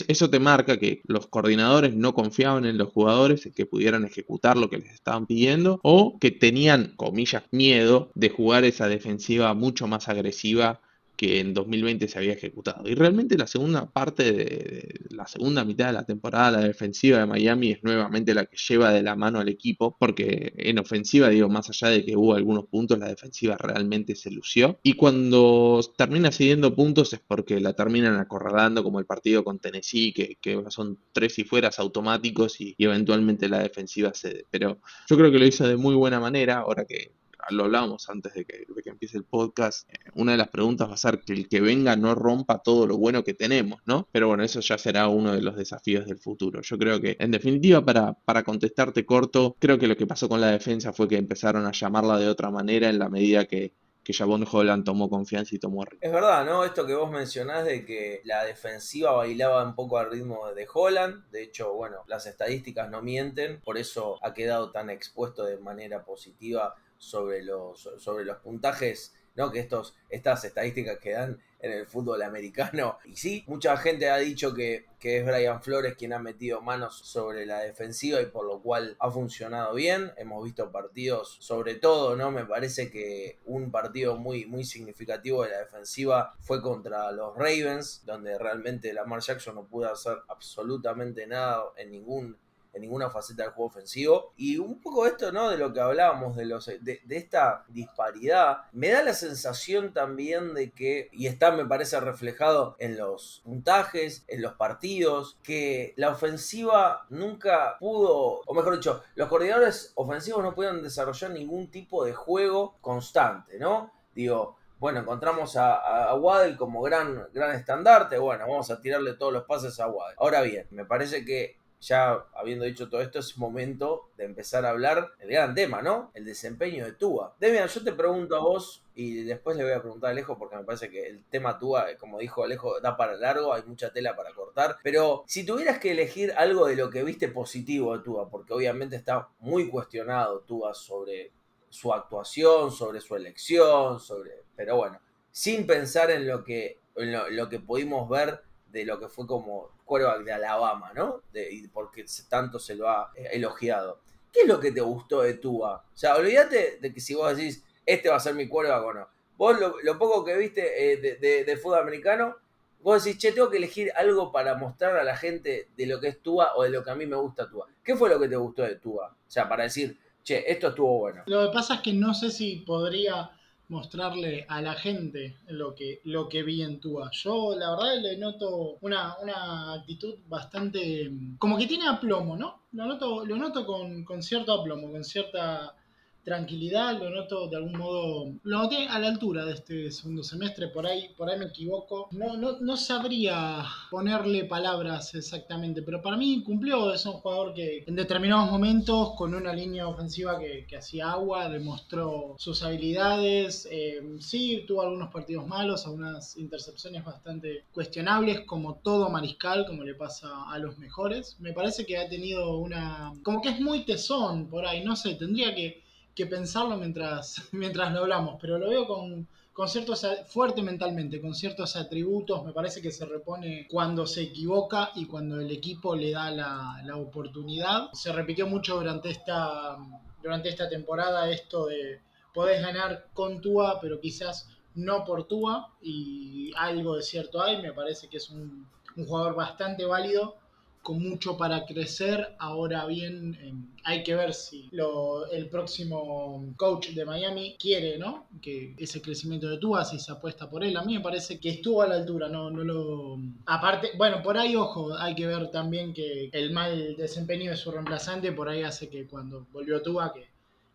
[0.08, 4.70] eso te marca que los coordinadores no confiaban en los jugadores que pudieran ejecutar lo
[4.70, 10.10] que les estaban pidiendo, o que tenían, comillas, miedo de jugar esa defensiva mucho más
[10.10, 10.82] agresiva
[11.16, 12.88] que en 2020 se había ejecutado.
[12.90, 17.26] Y realmente la segunda parte de, la segunda mitad de la temporada, la defensiva de
[17.26, 21.50] Miami es nuevamente la que lleva de la mano al equipo, porque en ofensiva, digo,
[21.50, 24.80] más allá de que hubo algunos puntos, la defensiva realmente se lució.
[24.84, 30.14] Y cuando termina siguiendo puntos es porque la terminan acorralando, como el partido con Tennessee,
[30.14, 30.38] que,
[30.70, 34.46] son tres y fueras automáticos y, y eventualmente la defensiva cede.
[34.50, 37.12] Pero yo creo que lo hizo de muy buena manera, ahora que
[37.50, 40.98] lo hablábamos antes de que, empiece el podcast, eh, una de las preguntas va a
[40.98, 44.08] ser que el que venga no rompa todo lo bueno que tenemos, ¿no?
[44.12, 46.62] Pero bueno, eso ya será uno de los desafíos del futuro.
[46.62, 50.42] Yo creo que, en definitiva, para, para contestarte corto, creo que lo que pasó con
[50.42, 54.14] la defensa fue que empezaron a llamarla de otra manera en la medida que, que
[54.22, 56.00] Holland tomó confianza y tomó ritmo.
[56.02, 56.66] Es verdad, ¿no?
[56.66, 61.30] Esto que vos mencionás de que la defensiva bailaba un poco al ritmo de Holland.
[61.32, 66.04] De hecho, bueno, las estadísticas no mienten, por eso ha quedado tan expuesto de manera
[66.04, 69.52] positiva sobre los, sobre los puntajes ¿no?
[69.52, 72.98] que estos, estas estadísticas que dan en el fútbol americano.
[73.06, 76.98] Y sí, mucha gente ha dicho que, que, es Brian Flores quien ha metido manos
[77.00, 80.12] sobre la defensiva y por lo cual ha funcionado bien.
[80.18, 82.32] Hemos visto partidos, sobre todo, ¿no?
[82.32, 88.04] Me parece que un partido muy, muy significativo de la defensiva fue contra los Ravens,
[88.06, 92.38] donde realmente Lamar Jackson no pudo hacer absolutamente nada en ningún
[92.74, 94.34] en ninguna faceta del juego ofensivo.
[94.38, 95.50] Y un poco esto, ¿no?
[95.50, 100.72] De lo que hablábamos, de, los, de, esta disparidad, me da la sensación también de
[100.72, 107.06] que, y está me parece reflejado en los puntajes, en los partidos, que la ofensiva
[107.10, 112.76] nunca pudo, o mejor dicho, los coordinadores ofensivos no pudieron desarrollar ningún tipo de juego
[112.82, 113.92] constante, ¿no?
[114.16, 119.46] Digo, bueno, encontramos a, a, como gran, gran estandarte, bueno, vamos a tirarle todos los
[119.46, 120.16] pases a Waddle.
[120.18, 124.70] Ahora bien, me parece que ya habiendo dicho todo esto, es momento de empezar a
[124.70, 126.12] hablar del gran tema, ¿no?
[126.14, 127.36] El desempeño de Tua.
[127.40, 130.56] Demian, yo te pregunto a vos y después le voy a preguntar a Alejo porque
[130.56, 134.16] me parece que el tema Tua, como dijo Alejo, da para largo, hay mucha tela
[134.16, 134.78] para cortar.
[134.84, 138.96] Pero si tuvieras que elegir algo de lo que viste positivo de Tua, porque obviamente
[138.96, 141.32] está muy cuestionado Tua sobre
[141.70, 144.44] su actuación, sobre su elección, sobre.
[144.56, 145.00] Pero bueno,
[145.32, 149.73] sin pensar en lo que, en lo que pudimos ver de lo que fue como
[149.94, 151.22] quarterback de Alabama, ¿no?
[151.32, 154.00] De, porque tanto se lo ha eh, elogiado.
[154.32, 155.86] ¿Qué es lo que te gustó de Tua?
[155.94, 158.94] O sea, olvídate de que si vos decís, este va a ser mi quarterback o
[158.94, 159.08] no.
[159.38, 162.36] Vos lo, poco que viste eh, de fútbol americano,
[162.84, 166.10] vos decís, che, tengo que elegir algo para mostrar a la gente de lo que
[166.10, 167.68] es Tua o de lo que a mí me gusta Tua.
[167.84, 169.08] ¿Qué fue lo que te gustó de Tua?
[169.08, 171.24] O sea, para decir, che, esto estuvo bueno.
[171.26, 173.32] Lo que pasa es que no sé si podría
[173.74, 177.10] mostrarle a la gente lo que, lo que vi en Tua.
[177.12, 181.12] Yo la verdad le noto una, una actitud bastante...
[181.38, 182.62] como que tiene aplomo, ¿no?
[182.72, 185.76] Lo noto, lo noto con, con cierto aplomo, con cierta
[186.24, 190.70] tranquilidad, lo noto de algún modo, lo noté a la altura de este segundo semestre,
[190.70, 192.08] por ahí, por ahí me equivoco.
[192.12, 197.84] No, no, no sabría ponerle palabras exactamente, pero para mí cumplió, es un jugador que
[197.86, 203.68] en determinados momentos, con una línea ofensiva que, que hacía agua, demostró sus habilidades.
[203.72, 209.96] eh, sí, tuvo algunos partidos malos, algunas intercepciones bastante cuestionables, como todo mariscal, como le
[209.96, 211.38] pasa a los mejores.
[211.40, 213.14] Me parece que ha tenido una...
[213.24, 215.83] como que es muy tesón por ahí, no sé, tendría que
[216.16, 221.34] que pensarlo mientras, mientras lo hablamos, pero lo veo con, con ciertos, fuerte mentalmente, con
[221.34, 226.12] ciertos atributos, me parece que se repone cuando se equivoca y cuando el equipo le
[226.12, 227.92] da la, la oportunidad.
[227.94, 229.78] Se repitió mucho durante esta,
[230.22, 232.02] durante esta temporada esto de
[232.34, 237.74] podés ganar con Tua, pero quizás no por Tua, y algo de cierto hay, me
[237.74, 240.36] parece que es un, un jugador bastante válido
[240.84, 242.36] con mucho para crecer.
[242.38, 243.54] Ahora bien, eh,
[243.86, 248.28] hay que ver si lo, el próximo coach de Miami quiere, ¿no?
[248.42, 250.76] Que ese crecimiento de Tua, si se apuesta por él.
[250.78, 253.18] A mí me parece que estuvo a la altura, no, no lo.
[253.46, 257.72] Aparte, bueno, por ahí, ojo, hay que ver también que el mal desempeño de su
[257.72, 260.28] reemplazante por ahí hace que cuando volvió Tua, que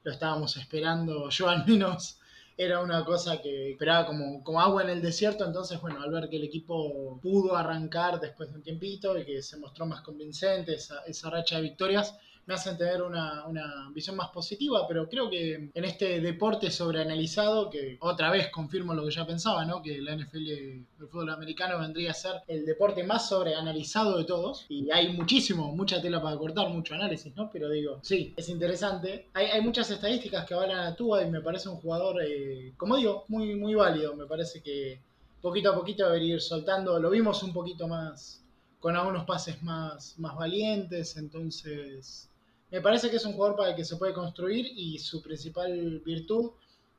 [0.05, 2.18] lo estábamos esperando, yo al menos
[2.61, 6.37] era una cosa que esperaba como, agua en el desierto, entonces bueno, al ver que
[6.37, 11.05] el equipo pudo arrancar después de un tiempito y que se mostró más convincente esa,
[11.07, 12.19] esa racha de victorias,
[12.49, 13.45] me hacen tener una,
[13.93, 19.05] visión más positiva, pero creo que en este deporte sobreanalizado, que otra vez confirmo lo
[19.05, 19.83] que ya pensaba, ¿no?
[19.83, 24.65] que la NFL, el fútbol americano vendría a ser el deporte más sobreanalizado de todos,
[24.71, 27.51] y hay muchísimo, mucha tela para cortar, mucho análisis, ¿no?
[27.53, 29.29] Pero digo, sí, es interesante.
[29.35, 33.25] Hay, muchas estadísticas que avalan a Tua y me parece un jugador, eh, como digo,
[33.29, 35.03] muy, muy válido, me parece que
[35.43, 38.43] poquito a poquito debería ir soltando, lo vimos un poquito más
[38.81, 42.28] con algunos pases más, más valientes, entonces
[42.71, 46.01] me parece que es un jugador para el que se puede construir y su principal
[46.01, 46.53] virtud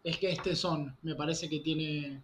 [0.04, 2.24] es que este son, me parece que tiene,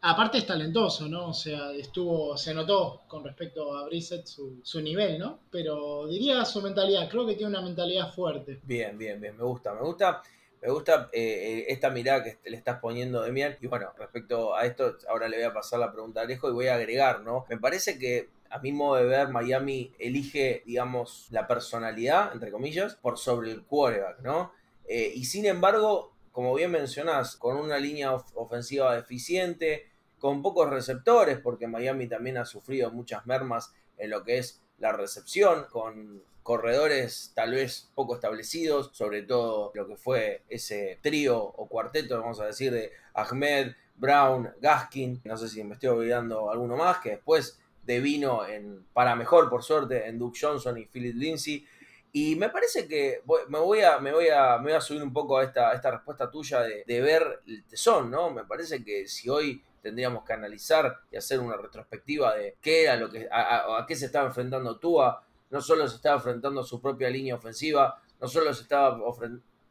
[0.00, 1.28] aparte es talentoso, ¿no?
[1.28, 5.38] O sea, estuvo, se notó con respecto a Brissett su, su nivel, ¿no?
[5.50, 8.60] Pero diría su mentalidad, creo que tiene una mentalidad fuerte.
[8.64, 10.22] Bien, bien, bien, me gusta, me gusta.
[10.60, 13.56] Me gusta eh, esta mirada que le estás poniendo, Demian.
[13.60, 16.52] Y bueno, respecto a esto, ahora le voy a pasar la pregunta a Alejo y
[16.52, 17.44] voy a agregar, ¿no?
[17.48, 22.96] Me parece que a mi modo de ver, Miami elige, digamos, la personalidad, entre comillas,
[22.96, 24.52] por sobre el quarterback, ¿no?
[24.86, 30.68] Eh, y sin embargo, como bien mencionás, con una línea of ofensiva deficiente, con pocos
[30.68, 36.22] receptores, porque Miami también ha sufrido muchas mermas en lo que es la recepción, con
[36.42, 42.38] corredores tal vez poco establecidos, sobre todo lo que fue ese trío o cuarteto, vamos
[42.40, 47.10] a decir, de Ahmed, Brown, Gaskin, no sé si me estoy olvidando alguno más, que
[47.10, 51.66] después devino en, para mejor por suerte en Duke Johnson y Philip Lindsay.
[52.12, 55.12] Y me parece que me, voy a, me, voy a, me voy a subir un
[55.12, 58.30] poco a esta, esta respuesta tuya de, de, ver el tesón, ¿no?
[58.30, 62.96] Me parece que si hoy tendríamos que analizar y hacer una retrospectiva de qué era
[62.96, 66.64] lo que, a, a qué se estaba enfrentando Tua, no solo se estaba enfrentando a
[66.64, 68.98] su propia línea ofensiva, no solo se estaba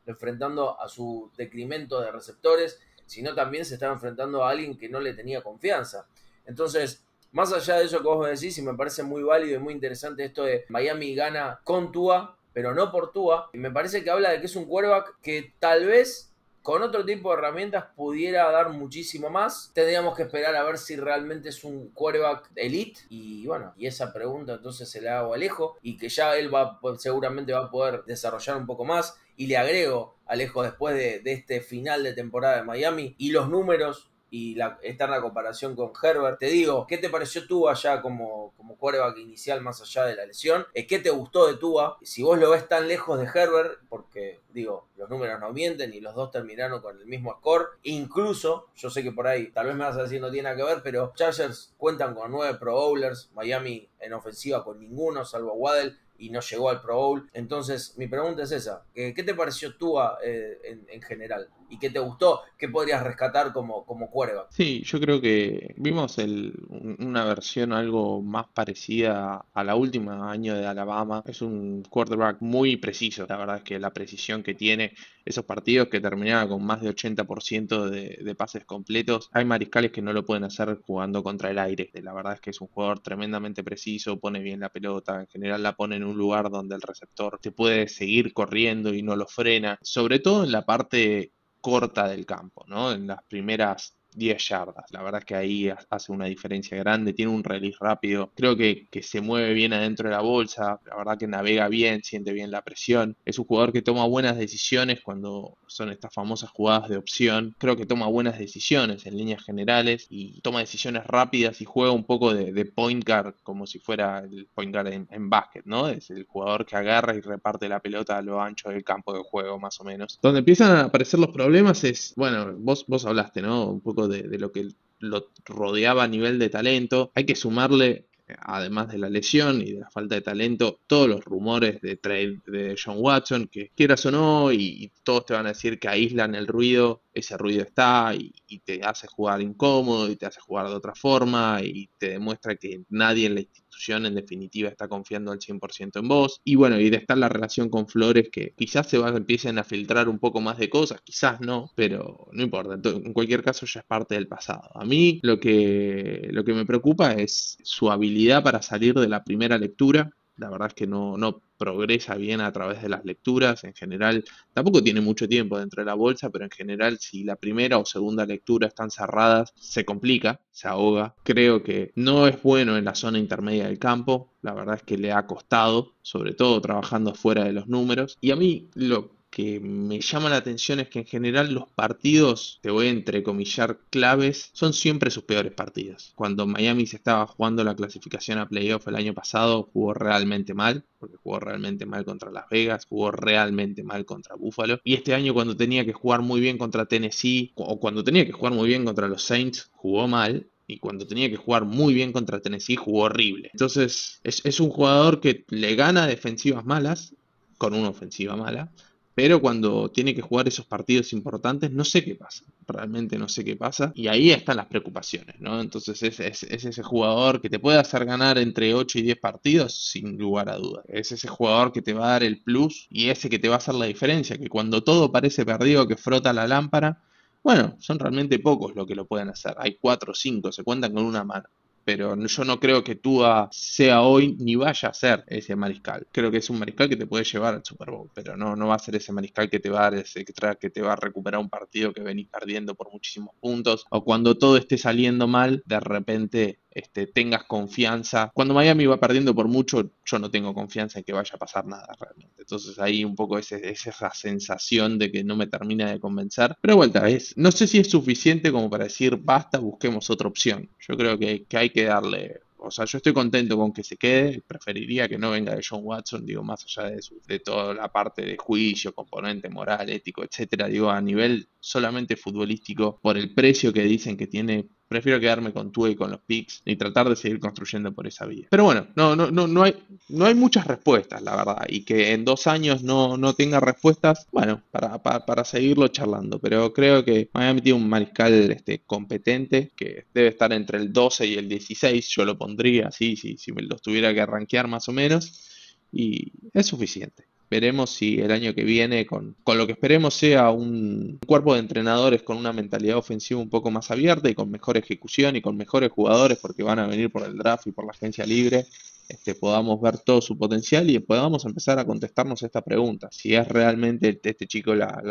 [0.06, 5.00] enfrentando a su decremento de receptores, sino también se estaba enfrentando a alguien que no
[5.00, 6.08] le tenía confianza.
[6.45, 9.74] Entonces, más allá de eso que vos decís, y me parece muy válido y muy
[9.74, 14.10] interesante esto de Miami gana con Tua, pero no por Tua, y me parece que
[14.10, 18.50] habla de que es un quarterback que tal vez con otro tipo de herramientas pudiera
[18.52, 19.72] dar muchísimo más.
[19.74, 23.02] Tendríamos que esperar a ver si realmente es un quarterback elite.
[23.10, 26.54] Y bueno, y esa pregunta entonces se la hago a Alejo y que ya él
[26.54, 29.17] va seguramente va a poder desarrollar un poco más.
[29.36, 33.50] Y le agrego Alejo después de, de este final de temporada de Miami y los
[33.50, 34.80] números y la,
[35.22, 36.39] comparación con Herbert.
[36.39, 40.26] Te digo, ¿qué te pareció Tua allá como, como quarterback inicial más allá de la
[40.26, 40.65] lesión?
[40.74, 41.98] ¿Qué te gustó de Tua?
[42.02, 46.00] Si vos lo ves tan lejos de Herbert, porque digo, los números no mienten y
[46.00, 47.72] los dos terminaron con el mismo score.
[47.84, 50.56] Incluso, yo sé que por ahí tal vez me vas a decir no tiene nada
[50.56, 55.54] que ver, pero Chargers cuentan con nueve Pro Bowlers, Miami en ofensiva con ninguno, salvo
[55.54, 57.30] Waddell y no llegó al Pro Bowl.
[57.34, 61.50] Entonces, mi pregunta es esa: ¿qué, te pareció Tua eh, en, general?
[61.70, 62.42] ¿Y qué te gustó?
[62.58, 64.48] ¿Qué podrías rescatar como, como quarterback?
[64.52, 66.54] Sí, yo creo que vimos el,
[67.00, 71.24] una versión algo más parecida a la última año de Alabama.
[71.26, 74.94] Es un quarterback muy preciso, la verdad es que la precisión que tiene
[75.26, 80.02] esos partidos que terminaban con más de 80% de, de pases completos, hay mariscales que
[80.02, 81.90] no lo pueden hacer jugando contra el aire.
[81.94, 85.64] La verdad es que es un jugador tremendamente preciso, pone bien la pelota, en general
[85.64, 89.28] la pone en un lugar donde el receptor te puede seguir corriendo y no lo
[89.28, 92.91] frena, sobre todo en la parte corta del campo, ¿no?
[92.91, 94.86] En las primeras 10 yardas.
[94.91, 99.04] La verdad que ahí hace una diferencia grande, tiene un release rápido, creo que, que,
[99.04, 102.62] se mueve bien adentro de la bolsa, la verdad que navega bien, siente bien la
[102.62, 103.17] presión.
[103.26, 107.56] Es un jugador que toma buenas decisiones cuando son estas famosas jugadas de opción.
[107.58, 112.06] Creo que toma buenas decisiones en líneas generales y toma decisiones rápidas y juega un
[112.06, 115.89] poco de, point guard como si fuera el point guard en, en básquet, ¿no?
[115.89, 119.21] Es el jugador que agarra y reparte la pelota a lo ancho del campo de
[119.24, 120.19] juego, más o menos.
[120.21, 123.65] Donde empiezan a aparecer los problemas es, bueno, vos, vos hablaste, ¿no?
[123.69, 127.12] Un poco de, lo que lo rodeaba a nivel de talento.
[127.16, 128.06] Hay que sumarle
[128.40, 132.40] además de la lesión y de la falta de talento, todos los rumores de trade
[132.46, 136.36] de John Watson, que quieras o no, y, todos te van a decir que aíslan
[136.36, 140.68] el ruido, ese ruido está y, y, te hace jugar incómodo y te hace jugar
[140.68, 143.42] de otra forma y te demuestra que nadie en la
[143.89, 146.41] en definitiva está confiando al 100% en vos.
[146.44, 149.63] Y bueno, y de estar la relación con Flores que quizás se van, empiecen a
[149.63, 152.80] filtrar un poco más de cosas, quizás no, pero no importa.
[152.89, 154.70] En cualquier caso ya es parte del pasado.
[154.76, 159.24] A mí lo que, lo que me preocupa es su habilidad para salir de la
[159.24, 163.63] primera lectura la verdad es que no, no progresa bien a través de las lecturas.
[163.63, 167.36] En general, tampoco tiene mucho tiempo dentro de la bolsa, pero en general, si la
[167.36, 171.13] primera o segunda lectura están cerradas, se complica, se ahoga.
[171.24, 174.34] Creo que no es bueno en la zona intermedia del campo.
[174.41, 178.17] La verdad es que le ha costado, sobre todo trabajando fuera de los números.
[178.21, 182.60] Y a mí lo que me llama la atención es que en general los partidos,
[182.62, 186.12] te voy a entrecomillar, claves, son siempre sus peores partidos.
[186.15, 190.84] Cuando Miami se estaba jugando la clasificación a playoff el año pasado, jugó realmente mal,
[191.00, 194.80] porque jugó realmente mal contra Las Vegas, jugó realmente mal contra Buffalo.
[194.84, 198.34] Y este año cuando tenía que jugar muy bien contra Tennessee, o cuando tenía que
[198.34, 202.12] jugar muy bien contra los Saints, jugó mal y cuando tenía que jugar muy bien
[202.12, 203.50] contra Tennessee jugó horrible.
[203.54, 207.15] Entonces es, es, un jugador que le gana defensivas malas
[207.58, 208.72] con una ofensiva mala,
[209.13, 212.45] pero cuando tiene que jugar esos partidos importantes, no sé qué pasa.
[212.65, 213.91] Realmente no sé qué pasa.
[213.93, 215.60] Y ahí están las preocupaciones, ¿no?
[215.60, 219.74] Entonces es, es, ese jugador que te puede hacer ganar entre 8 y 10 partidos,
[219.74, 220.86] sin lugar a dudas.
[220.88, 223.56] Es ese jugador que te va a dar el plus y ese que te va
[223.56, 224.38] a hacer la diferencia.
[224.38, 227.04] Que cuando todo parece perdido, que frota la lámpara,
[227.43, 229.56] bueno, son realmente pocos los que lo pueden hacer.
[229.58, 231.50] Hay 4 o 5, se cuentan con una mano
[231.84, 236.08] pero yo no creo que Tua sea hoy ni vaya a ser ese mariscal.
[236.12, 238.67] Creo que es un mariscal que te puede llevar al Super Bowl, pero no, no
[238.67, 240.96] va a ser ese mariscal que te va a dar ese que te va a
[240.96, 245.63] recuperar un partido que venís perdiendo por muchísimos puntos o cuando todo esté saliendo mal,
[245.65, 248.32] de repente este, tengas confianza.
[248.34, 251.66] Cuando Miami va perdiendo por mucho, yo no tengo confianza en que vaya a pasar
[251.66, 252.42] nada realmente.
[252.42, 256.56] Entonces ahí un poco ese, esa sensación de que no me termina de convencer.
[256.62, 260.70] Pero vuelta, es, no sé si es suficiente como para decir basta, busquemos otra opción.
[260.80, 263.98] Yo creo que, que hay que darle o sea, yo estoy contento con que se
[263.98, 267.92] quede, preferiría que no venga de John Watson, digo, más allá de, de toda la
[267.92, 273.74] parte de juicio, componente moral, ético, etcétera, digo, a nivel solamente futbolístico, por el precio
[273.74, 277.16] que dicen que tiene Prefiero quedarme con tú y con los picks y tratar de
[277.16, 278.48] seguir construyendo por esa vía.
[278.50, 279.74] Pero bueno, no, no, no, no, hay,
[280.10, 281.66] no hay muchas respuestas, la verdad.
[281.70, 286.40] Y que en dos años no, no tenga respuestas, bueno, para, para, seguirlo charlando.
[286.40, 291.26] Pero creo que Miami tiene un mariscal este, competente que debe estar entre el 12
[291.26, 292.10] y el 16.
[292.10, 295.48] Yo lo pondría así, si, si me los tuviera que rankear más o menos.
[295.94, 297.31] Y es suficiente.
[297.52, 302.24] Veremos si el año que viene, con, lo que esperemos, sea un cuerpo de entrenadores
[302.24, 305.92] con una mentalidad ofensiva un poco más abierta y con mejor ejecución y con mejores
[305.92, 308.68] jugadores, porque van a venir por el draft y por la agencia libre,
[309.10, 313.46] este, podamos ver todo su potencial y podamos empezar a contestarnos esta pregunta, si es
[313.50, 315.02] realmente este chico la,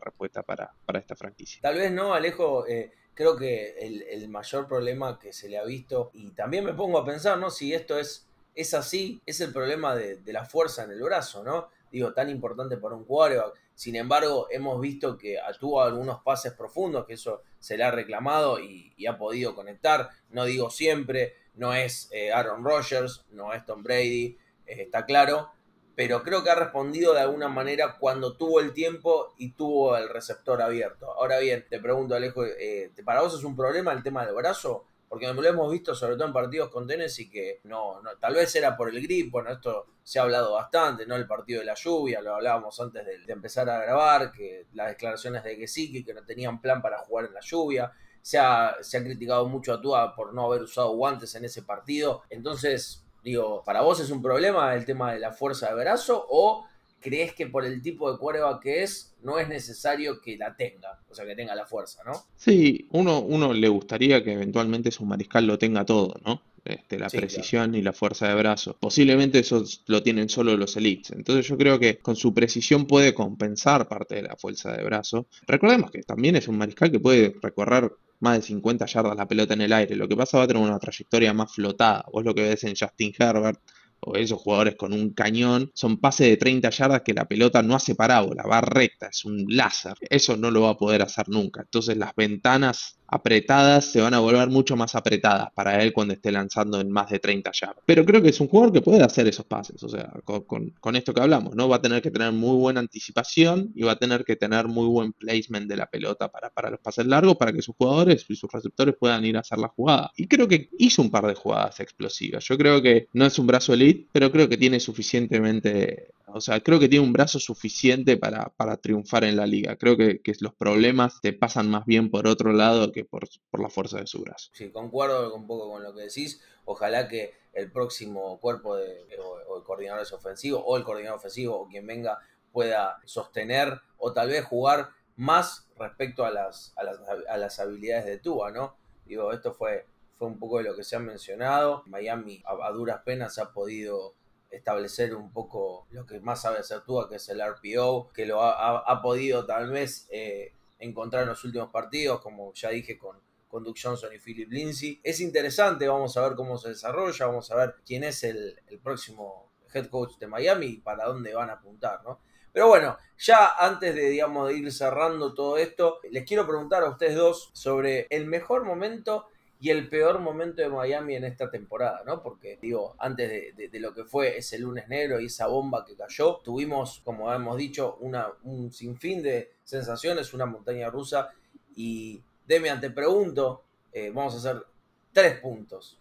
[0.00, 1.60] respuesta para, esta franquicia.
[1.60, 2.68] Tal vez no, Alejo.
[2.68, 6.98] Eh, creo que el, mayor problema que se le ha visto, y también me pongo
[6.98, 7.50] a pensar, ¿no?
[7.50, 11.68] Si esto es es así, es el problema de, la fuerza en el brazo, ¿no?
[11.90, 13.54] Digo, tan importante para un quarterback.
[13.74, 18.60] Sin embargo, hemos visto que tuvo algunos pases profundos, que eso se le ha reclamado
[18.60, 20.08] y, ha podido conectar.
[20.30, 25.50] No digo siempre, no es eh, Aaron Rodgers, no es Tom Brady, eh, está claro,
[25.96, 30.08] pero creo que ha respondido de alguna manera cuando tuvo el tiempo y tuvo el
[30.08, 31.12] receptor abierto.
[31.12, 34.86] Ahora bien, te pregunto, Alejo, eh, ¿para vos es un problema el tema del brazo?
[35.14, 38.76] Porque lo hemos visto sobre todo en partidos con Tennessee que no, tal vez era
[38.76, 41.14] por el grip, bueno, esto se ha hablado bastante, ¿no?
[41.14, 45.44] El partido de la lluvia, lo hablábamos antes de, empezar a grabar, que las declaraciones
[45.44, 47.92] de Gesicki, que no tenían plan para jugar en la lluvia,
[48.22, 51.62] se ha, se ha criticado mucho a Tua por no haber usado guantes en ese
[51.62, 56.26] partido, entonces, digo, ¿para vos es un problema el tema de la fuerza de brazo
[56.28, 56.66] o
[57.04, 61.00] crees que por el tipo de cuerva que es, no es necesario que la tenga,
[61.08, 62.12] o sea, que tenga la fuerza, ¿no?
[62.36, 66.42] Sí, uno, uno le gustaría que eventualmente su mariscal lo tenga todo, ¿no?
[66.64, 68.76] Este, la Sí, precisión y la fuerza de brazo.
[68.80, 71.10] Posiblemente eso lo tienen solo los elites.
[71.10, 75.26] Entonces yo creo que con su precisión puede compensar parte de la fuerza de brazo.
[75.46, 79.52] Recordemos que también es un mariscal que puede recorrer más de 50 yardas la pelota
[79.54, 79.94] en el aire.
[79.96, 82.04] Lo que pasa va a tener una trayectoria más flotada.
[82.10, 83.60] Vos lo que ves en Justin Herbert
[84.06, 87.74] o esos jugadores con un cañón, son pases de 30 yardas que la pelota no
[87.74, 89.94] hace parábola, va recta, es un láser.
[90.08, 91.62] Eso no lo va a poder hacer nunca.
[91.62, 96.32] Entonces las ventanas apretadas se van a volver mucho más apretadas para él cuando esté
[96.32, 97.82] lanzando en más de 30 yardas.
[97.86, 100.96] Pero creo que es un jugador que puede hacer esos pases, o sea, con, con-
[100.96, 101.68] esto que hablamos, ¿no?
[101.68, 104.86] Va a tener que tener muy buena anticipación y va a tener que tener muy
[104.86, 108.36] buen placement de la pelota para, para los pases largos, para que sus jugadores y
[108.36, 110.10] sus receptores puedan ir a hacer la jugada.
[110.16, 112.44] Y creo que hizo un par de jugadas explosivas.
[112.44, 116.60] Yo creo que no es un brazo elite, pero creo que tiene suficientemente, o sea,
[116.60, 119.76] creo que tiene un brazo suficiente para, para triunfar en la liga.
[119.76, 123.24] Creo que, que los problemas te pasan más bien por otro lado que por,
[123.60, 124.50] la fuerza de su brazo.
[124.52, 126.42] Sí, concuerdo un poco con lo que decís.
[126.64, 131.56] Ojalá que el próximo cuerpo de, o, o el coordinador ofensivo o el coordinador ofensivo
[131.60, 132.18] o quien venga
[132.52, 136.98] pueda sostener o tal vez jugar más respecto a las, a las,
[137.28, 138.76] a las habilidades de Tua, ¿no?
[139.06, 139.86] Digo, esto fue,
[140.18, 141.82] fue un poco de lo que se ha mencionado.
[141.86, 144.14] Miami a, duras penas ha podido
[144.50, 148.40] establecer un poco lo que más sabe hacer Tua, que es el RPO, que lo
[148.42, 152.98] ha, ha- ha podido tal vez eh, encontrar en los últimos partidos, como ya dije
[152.98, 153.18] con,
[153.48, 155.00] con Duke Johnson y Philip Lindsay.
[155.02, 159.52] Es interesante, vamos a ver cómo se desarrolla, vamos a ver quién es el, próximo
[159.72, 162.20] head coach de Miami y para dónde van a apuntar, ¿no?
[162.52, 166.90] Pero bueno, ya antes de, digamos, de ir cerrando todo esto, les quiero preguntar a
[166.90, 169.28] ustedes dos sobre el mejor momento
[169.64, 172.22] y el peor momento de Miami en esta temporada, ¿no?
[172.22, 176.42] Porque, digo, antes de, lo que fue ese lunes negro y esa bomba que cayó,
[176.44, 181.30] tuvimos, como hemos dicho, una, un sinfín de sensaciones, una montaña rusa.
[181.74, 184.66] Y, Demian, te pregunto, eh, vamos a hacer
[185.14, 185.98] tres puntos.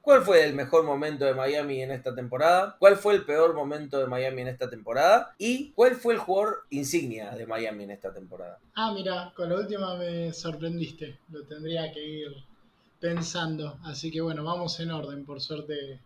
[0.00, 2.76] ¿Cuál fue el mejor momento de Miami en esta temporada?
[2.78, 5.34] ¿Cuál fue el peor momento de Miami en esta temporada?
[5.36, 8.60] ¿Y cuál fue el jugador insignia de Miami en esta temporada?
[8.76, 11.18] Ah, mira, con la última me sorprendiste.
[11.28, 12.49] Lo tendría que ir
[13.00, 13.78] pensando.
[13.82, 15.24] Así que bueno, vamos en orden.
[15.24, 16.00] Por suerte,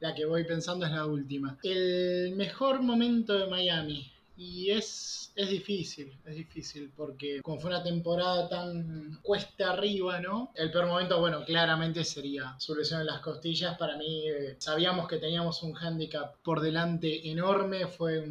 [0.00, 1.58] la que voy pensando es la última.
[1.62, 4.10] El mejor momento de Miami.
[4.36, 10.50] Y es, es difícil, es difícil, porque como fue una temporada tan cuesta arriba, ¿no?
[10.54, 13.76] El peor momento, bueno, claramente sería su lesión en las costillas.
[13.76, 18.24] Para mí, eh, sabíamos que teníamos un handicap por delante enorme, fue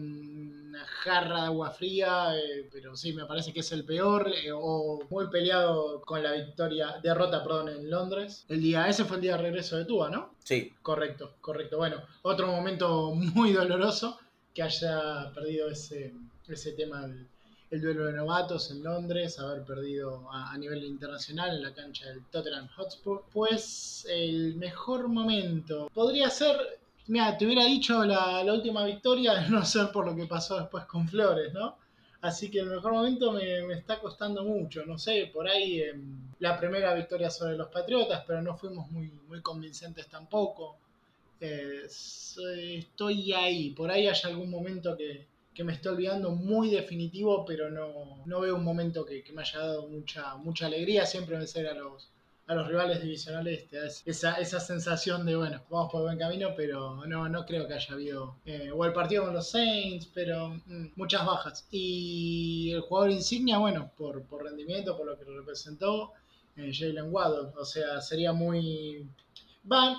[0.70, 4.52] una jarra de agua fría, eh, pero sí, me parece que es el peor, eh,
[4.54, 8.46] o muy peleado con la victoria, derrota, perdón, en Londres.
[8.48, 10.36] El día, ese fue el día de regreso de Tua, ¿no?
[10.44, 11.78] Sí, Correcto, correcto.
[11.78, 14.20] Bueno, otro momento muy doloroso
[14.54, 16.14] que haya perdido ese,
[16.48, 17.28] ese tema, el,
[17.72, 22.08] el duelo de novatos en Londres, haber perdido a, a nivel internacional en la cancha
[22.08, 23.24] del Tottenham Hotspur.
[23.32, 26.79] Pues el mejor momento podría ser,
[27.10, 31.08] mira, te hubiera dicho la, última victoria, no ser por lo que pasó después con
[31.08, 31.78] Flores, ¿no?
[32.22, 34.86] Así que el mejor momento me, me está costando mucho.
[34.86, 35.94] No sé, por ahí eh,
[36.40, 40.78] la primera victoria sobre los Patriotas, pero no fuimos muy, muy convincentes tampoco.
[41.40, 43.72] Eh, estoy ahí.
[43.72, 48.42] Por ahí hay algún momento que, que me estoy olvidando muy definitivo, pero no, no
[48.42, 51.06] veo un momento que, que me haya dado mucha, mucha alegría.
[51.06, 52.10] Siempre vencer a los,
[52.50, 53.68] a los rivales divisionales
[54.06, 57.94] esa, esa sensación de, bueno, vamos por buen camino, pero no, no creo que haya
[57.94, 58.38] habido.
[58.44, 61.68] eh, o el partido con los Saints, pero mm, muchas bajas.
[61.70, 66.14] Y el jugador insignia, bueno, por, por rendimiento, por lo que representó,
[66.58, 67.52] eh, Jalen Waddle.
[67.56, 69.08] O sea, sería muy.
[69.72, 69.96] Va,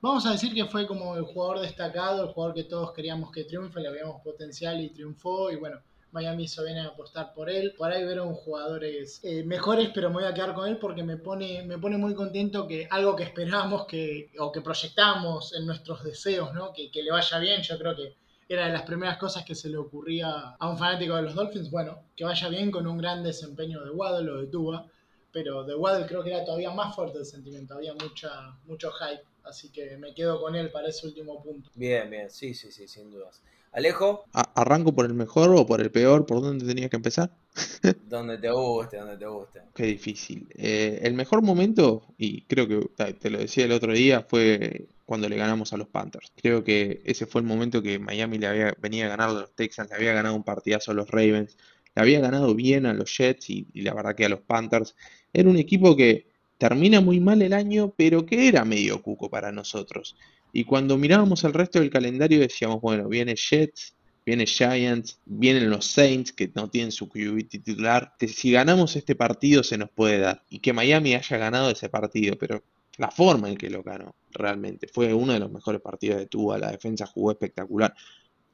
[0.00, 3.44] Vamos a decir que fue como el jugador destacado, el jugador que todos queríamos que
[3.44, 5.50] triunfe, le habíamos potencial y triunfó.
[5.50, 5.80] Y bueno,
[6.12, 7.74] Miami hizo bien en apostar por él.
[7.76, 11.16] Por ahí vieron jugadores eh, mejores, pero me voy a quedar con él porque me
[11.16, 16.02] pone, me pone muy contento que algo que esperábamos que, o que proyectamos en nuestros
[16.02, 16.72] deseos, ¿no?
[16.72, 17.62] Que, que le vaya bien.
[17.62, 18.16] Yo creo que
[18.48, 21.70] era de las primeras cosas que se le ocurría a un fanático de los Dolphins.
[21.70, 24.86] Bueno, que vaya bien con un gran desempeño de Waddle o de Tua.
[25.32, 29.22] Pero de Waddle creo que era todavía más fuerte el sentimiento, había mucha, mucho hype.
[29.44, 31.70] Así que me quedo con él para ese último punto.
[31.74, 33.40] bien, bien, sí, sí, sí, sin dudas.
[33.72, 36.26] Alejo, ¿Arranco por el mejor o por el peor?
[36.26, 37.30] ¿Por dónde tenía que empezar?
[38.08, 39.60] donde te guste, donde te guste.
[39.74, 40.48] Qué difícil.
[40.56, 45.28] Eh, el mejor momento, y creo que te lo decía el otro día, fue cuando
[45.28, 46.32] le ganamos a los Panthers.
[46.40, 49.54] Creo que ese fue el momento que Miami le había venía a ganar a los
[49.54, 51.56] Texans, le había ganado un partidazo a los Ravens,
[51.94, 54.96] le había ganado bien a los Jets y, y la verdad que a los Panthers.
[55.32, 56.26] Era un equipo que
[56.58, 60.16] termina muy mal el año, pero que era medio cuco para nosotros.
[60.52, 63.94] Y cuando mirábamos el resto del calendario decíamos, bueno, viene Jets,
[64.24, 68.14] viene Giants, vienen los Saints que no tienen su QB titular.
[68.20, 70.42] Si ganamos este partido se nos puede dar.
[70.50, 72.62] Y que Miami haya ganado ese partido, pero
[72.98, 76.58] la forma en que lo ganó realmente fue uno de los mejores partidos de Tua.
[76.58, 77.94] La defensa jugó espectacular.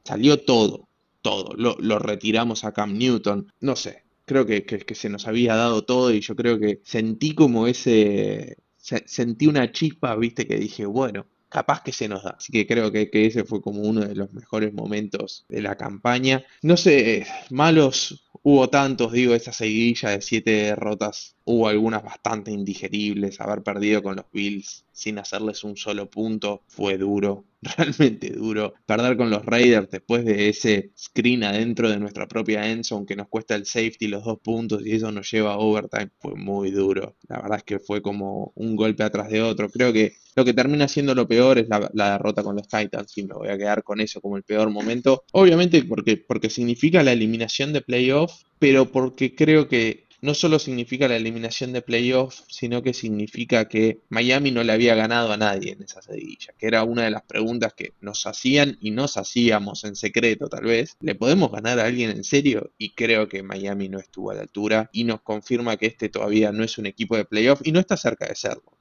[0.04, 0.88] Salió todo,
[1.22, 1.54] todo.
[1.56, 3.52] Lo, retiramos a Cam Newton.
[3.60, 7.34] No sé, creo que, que- se nos había dado todo y yo creo que sentí
[7.34, 8.56] como ese...
[8.76, 12.30] se- Sentí una chispa, viste, que dije, bueno, capaz que se nos da.
[12.38, 16.44] Así que creo que, ese fue como uno de los mejores momentos de la campaña.
[16.62, 23.40] No sé, malos hubo tantos, digo, esa seguidilla de siete derrotas, hubo algunas bastante indigeribles.
[23.40, 28.74] Haber perdido con los Bills sin hacerles un solo punto fue duro, realmente duro.
[28.84, 33.28] Perder con los Raiders después de ese screen adentro de nuestra propia endzone que nos
[33.28, 37.16] cuesta el safety los dos puntos y eso nos lleva a overtime fue muy duro.
[37.28, 39.70] La verdad es que fue como un golpe atrás de otro.
[39.70, 43.24] Creo que lo que termina siendo lo peor es la, derrota con los Titans y
[43.24, 45.24] me voy a quedar con eso como el peor momento.
[45.32, 51.06] Obviamente porque, porque significa la eliminación de playoff, pero porque creo que no solo significa
[51.06, 55.74] la eliminación de playoff, sino que significa que Miami no le había ganado a nadie
[55.74, 59.84] en esa seguidilla, que era una de las preguntas que nos hacían y nos hacíamos
[59.84, 60.96] en secreto tal vez.
[61.00, 62.72] ¿Le podemos ganar a alguien en serio?
[62.76, 66.50] Y creo que Miami no estuvo a la altura y nos confirma que este todavía
[66.50, 68.75] no es un equipo de playoff y no está cerca de serlo.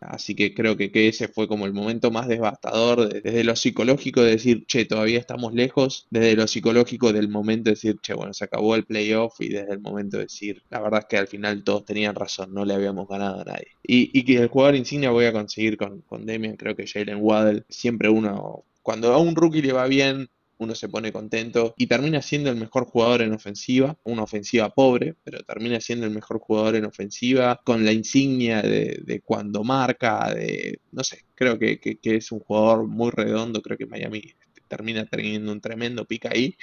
[0.00, 3.56] Así que creo que, que ese fue como el momento más devastador de- desde lo
[3.56, 8.12] psicológico de decir, che, todavía estamos lejos, desde lo psicológico del momento de decir, che,
[8.14, 11.16] bueno, se acabó el playoff y desde el momento de decir, la verdad es que
[11.18, 13.68] al final todos tenían razón, no le habíamos ganado a nadie.
[13.82, 17.18] Y, y que el jugador insignia voy a conseguir con, con Demian, creo que Jalen
[17.20, 20.28] Waddell, siempre uno, cuando a un rookie le va bien,
[20.58, 25.14] uno se pone contento y termina siendo el mejor jugador en ofensiva, una ofensiva pobre,
[25.24, 30.80] pero termina siendo el mejor jugador en ofensiva, con la insignia de, cuando marca, de,
[30.92, 35.04] no sé, creo que, que- es un jugador muy redondo, creo que Miami este, termina
[35.06, 36.56] teniendo un tremendo pick ahí.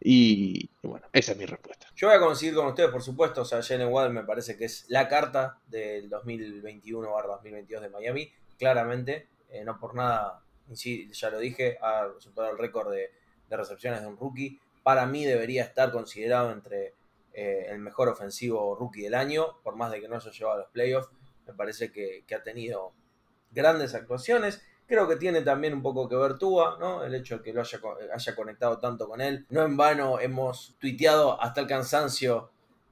[0.00, 1.86] Y bueno, esa es mi respuesta.
[1.96, 3.42] Yo voy a coincidir con ustedes, por supuesto.
[3.42, 8.30] O sea, Jalen Waddle me parece que es la carta del 2021-2022 de Miami.
[8.58, 13.10] Claramente, eh, no por nada, insi- ya lo dije, ha superado el récord de,
[13.48, 14.60] de recepciones de un rookie.
[14.82, 16.94] Para mí debería estar considerado entre
[17.32, 20.60] eh, el mejor ofensivo rookie del año, por más de que no haya llevado a
[20.60, 21.10] los playoffs.
[21.46, 22.92] Me parece que, ha tenido
[23.50, 24.62] grandes actuaciones.
[24.86, 27.04] Creo que tiene también un poco que ver Tua, ¿no?
[27.04, 27.80] El hecho de que lo haya,
[28.14, 29.46] haya conectado tanto con él.
[29.50, 32.50] No en vano hemos tuiteado hasta el cansancio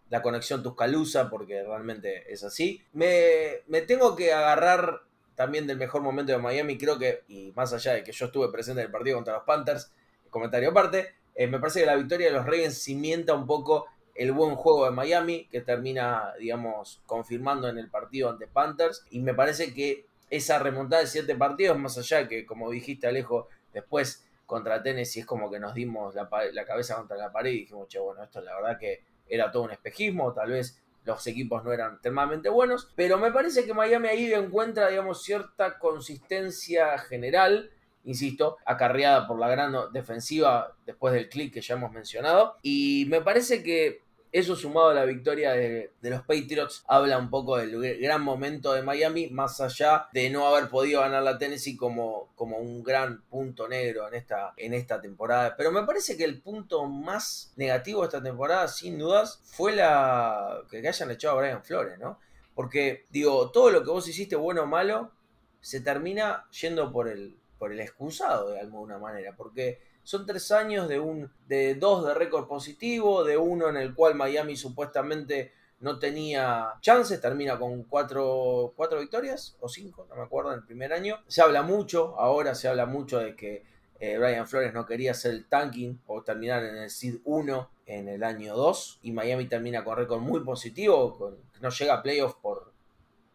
[0.09, 2.85] la conexión Tuscaloosa, porque realmente es así.
[2.93, 5.01] Me, me tengo que agarrar
[5.37, 8.51] también del mejor momento de Miami, creo que, y más allá de que yo estuve
[8.51, 9.93] presente en el partido contra los Panthers,
[10.31, 14.33] comentario aparte, eh, me parece que la victoria de los Ravens cimienta un poco el
[14.33, 19.35] buen juego de Miami, que termina, digamos, confirmando en el partido ante Panthers, y me
[19.35, 24.27] parece que esa remontada de siete partidos, más allá de que, como dijiste Alejo, después
[24.47, 27.89] contra Tennessee es como que nos dimos la, la cabeza contra la pared y dijimos,
[27.89, 31.73] che, bueno, esto la verdad que era todo un espejismo, tal vez los equipos no
[31.73, 37.71] eran extremadamente buenos, pero me parece que Miami ahí encuentra, digamos, cierta consistencia general,
[38.05, 43.21] insisto, acarreada por la gran defensiva después del clic que ya hemos mencionado, y me
[43.21, 44.03] parece que
[44.39, 48.83] eso sumado a la victoria de, los Patriots habla un poco del gran momento de
[48.83, 53.67] Miami, más allá de no haber podido ganar la Tennessee como, como un gran punto
[53.67, 55.57] negro en esta, en esta temporada.
[55.57, 60.63] Pero me parece que el punto más negativo de esta temporada, sin dudas, fue la
[60.71, 62.19] que hayan echado a Brian Flores, ¿no?
[62.55, 65.13] Porque, digo, todo lo que vos hiciste, bueno o malo,
[65.61, 69.35] se termina yendo por el, por el excusado de alguna manera.
[69.37, 73.93] Porque son tres años de un de dos de récord positivo, de uno en el
[73.93, 80.23] cual Miami supuestamente no tenía chances, termina con cuatro, cuatro victorias o cinco, no me
[80.23, 81.19] acuerdo, en el primer año.
[81.27, 83.65] Se habla mucho, ahora se habla mucho de que
[83.99, 88.09] eh, Brian Flores no quería hacer el tanking o terminar en el seed 1 en
[88.09, 92.37] el año 2 y Miami termina con récord muy positivo, con, no llega a playoffs
[92.41, 92.73] por,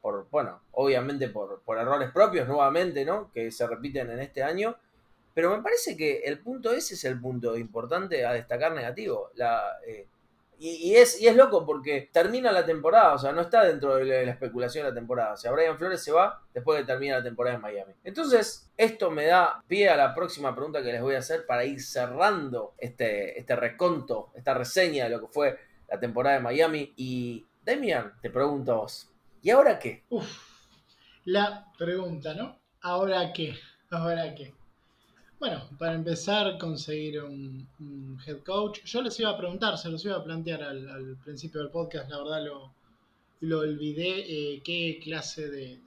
[0.01, 3.29] por, bueno, obviamente por, por errores propios nuevamente, ¿no?
[3.33, 4.77] Que se repiten en este año.
[5.33, 9.31] Pero me parece que el punto ese es el punto importante a destacar negativo.
[9.87, 10.07] Eh,
[10.63, 14.25] y, es, y es loco porque termina la temporada, o sea, no está dentro de
[14.25, 15.33] la, especulación de la temporada.
[15.33, 17.93] O sea, Brian Flores se va después de terminar la temporada en Miami.
[18.03, 21.65] Entonces, esto me da pie a la próxima pregunta que les voy a hacer para
[21.65, 25.57] ir cerrando este, este reconto, esta reseña de lo que fue
[25.89, 26.93] la temporada de Miami.
[26.95, 29.11] Y, Demian, te pregunto a vos,
[29.41, 30.03] ¿y ahora qué?
[30.09, 30.29] Uf,
[31.25, 32.59] la pregunta, ¿no?
[32.81, 33.55] ¿Ahora qué?
[33.89, 34.53] ¿Ahora qué?
[35.41, 37.67] Bueno, para empezar, conseguir un,
[38.27, 38.83] head coach.
[38.83, 42.19] Yo les iba a preguntar, se los iba a plantear al, principio del podcast, la
[42.19, 42.71] verdad lo,
[43.39, 45.79] lo olvidé, eh, qué clase de,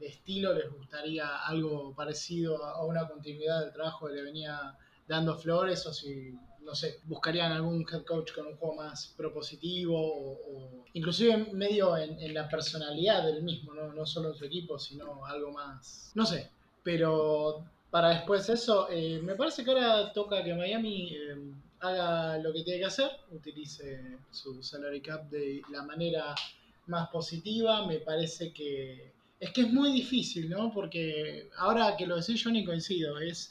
[0.00, 4.76] estilo les gustaría algo parecido a, una continuidad del trabajo que le venía
[5.06, 9.94] dando Flores o si, no sé, buscarían algún head coach con un juego más propositivo
[9.96, 13.92] o, inclusive medio en, la personalidad del mismo, ¿no?
[13.92, 16.50] no solo en su equipo, sino algo más, no sé,
[16.82, 21.36] pero para después eso, eh, me parece que ahora toca que Miami eh,
[21.80, 26.34] haga lo que tiene que hacer, utilice su salary cap de la manera
[26.86, 30.70] más positiva, me parece que es que es muy difícil, ¿no?
[30.70, 33.50] Porque ahora que lo decís yo ni coincido, es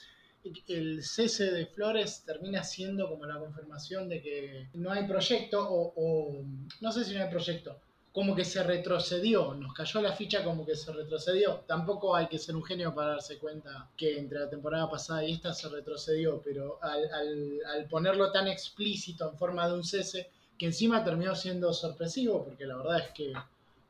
[0.67, 6.45] el cese de Flores termina siendo como la confirmación de que no hay proyecto o
[6.79, 7.81] no sé si no hay proyecto,
[8.11, 11.63] como que se retrocedió, nos cayó la ficha como que se retrocedió.
[11.67, 15.33] Tampoco hay que ser un genio para darse cuenta que entre la temporada pasada y
[15.33, 21.03] esta se retrocedió, pero al, ponerlo tan explícito en forma de un cese, que encima
[21.03, 23.33] terminó siendo sorpresivo, porque la verdad es que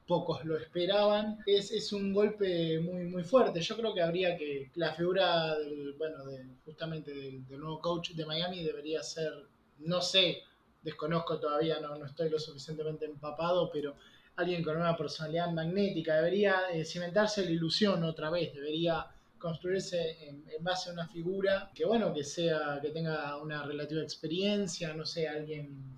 [0.06, 3.62] pocos lo esperaban, es, es un golpe muy, muy fuerte.
[3.62, 8.12] Yo creo que habría que, la figura del, bueno, de, justamente del, del nuevo coach
[8.12, 9.32] de Miami debería ser,
[9.80, 10.44] no sé,
[10.82, 13.96] desconozco todavía, no, no estoy lo suficientemente empapado, pero
[14.36, 19.06] alguien con una personalidad magnética, debería eh, cimentarse la ilusión otra vez, debería
[19.38, 24.94] construirse en, base a una figura que bueno, que sea, que tenga una relativa experiencia,
[24.94, 25.98] no sé, alguien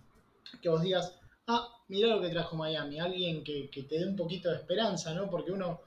[0.61, 4.15] que vos digas, ah, mira lo que trajo Miami, alguien que, que te dé un
[4.15, 5.29] poquito de esperanza, ¿no?
[5.29, 5.81] Porque uno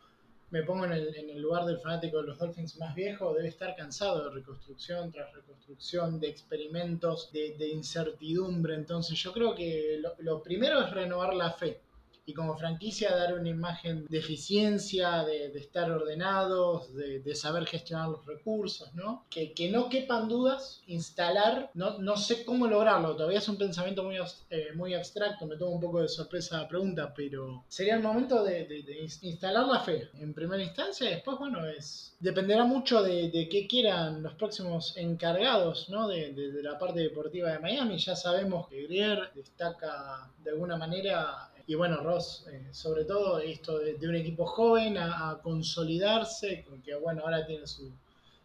[0.54, 4.22] me pongo en el, lugar del fanático de los Dolphins más viejo, debe estar cansado
[4.22, 8.76] de reconstrucción tras reconstrucción, de experimentos, de, incertidumbre.
[8.76, 11.80] Entonces yo creo que lo, primero es renovar la fe
[12.26, 18.24] y como franquicia dar una imagen de eficiencia, de, estar ordenados, de, saber gestionar los
[18.24, 19.24] recursos, ¿no?
[19.28, 24.16] Que, no quepan dudas, instalar, no, no sé cómo lograrlo, todavía es un pensamiento muy,
[24.50, 28.44] eh, muy abstracto, me tomo un poco de sorpresa la pregunta, pero sería el momento
[28.44, 28.84] de,
[29.22, 34.22] instalar la fe en primera instancia y después, bueno, es dependerá mucho de, qué quieran
[34.22, 36.08] los próximos encargados, ¿no?
[36.08, 41.74] De, la parte deportiva de Miami, ya sabemos que Grier destaca de alguna manera y
[41.74, 47.46] bueno, Ross, eh, sobre todo esto de, un equipo joven a, consolidarse, que bueno, ahora
[47.46, 47.90] tiene su,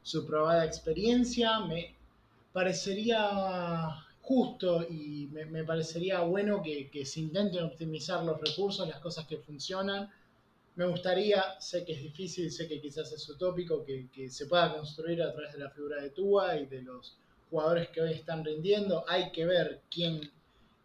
[0.01, 1.95] su probada experiencia, me
[2.53, 9.37] parecería justo y me, parecería bueno que, se intenten optimizar los recursos, las cosas que
[9.37, 10.09] funcionan.
[10.75, 14.73] Me gustaría, sé que es difícil, sé que quizás es utópico, que, que se pueda
[14.75, 17.17] construir a través de la figura de Tua y de los
[17.49, 19.03] jugadores que hoy están rindiendo.
[19.09, 20.21] Hay que ver quién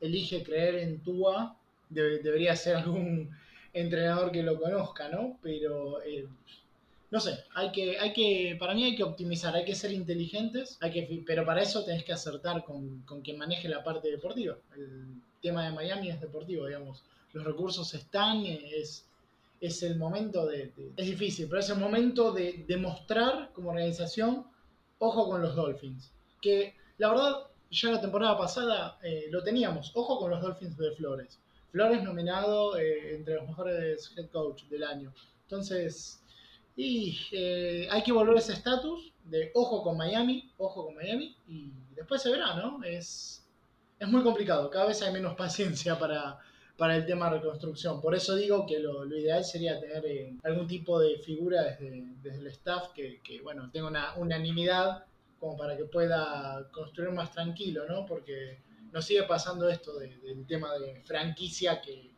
[0.01, 1.57] elige creer en Tua
[1.95, 3.31] debería ser algún
[3.73, 5.39] entrenador que lo conozca, ¿no?
[5.43, 6.27] Pero eh,
[7.11, 10.79] no sé, hay que, hay que, para mí hay que optimizar, hay que ser inteligentes,
[10.81, 14.57] hay que, pero para eso tenés que acertar con, con quien maneje la parte deportiva.
[14.77, 17.05] El tema de Miami es deportivo, digamos.
[17.33, 19.07] Los recursos están, es,
[19.61, 24.47] es el momento de, Es difícil, pero es el momento de demostrar como organización,
[24.99, 26.13] ojo con los Dolphins.
[26.41, 30.93] Que la verdad, ya la temporada pasada eh, lo teníamos, ojo con los Dolphins de
[30.93, 31.39] Flores.
[31.75, 35.13] Flores nominado eh, entre los mejores head coach del año.
[35.43, 36.23] Entonces,
[36.77, 41.73] y eh, hay que volver ese estatus de ojo con Miami, ojo con Miami, y
[41.97, 42.81] después se verá, ¿no?
[42.85, 43.45] Es,
[43.99, 46.39] es muy complicado, cada vez hay menos paciencia para,
[46.77, 48.01] para el tema reconstrucción.
[48.01, 52.39] Por eso digo que lo, ideal sería tener eh, algún tipo de figura desde, desde
[52.39, 55.07] el staff que, que, bueno, tenga una unanimidad
[55.41, 58.07] como para que pueda construir más tranquilo, ¿no?
[58.07, 58.63] Porque
[58.95, 62.13] nos sigue pasando esto del tema de franquicia que,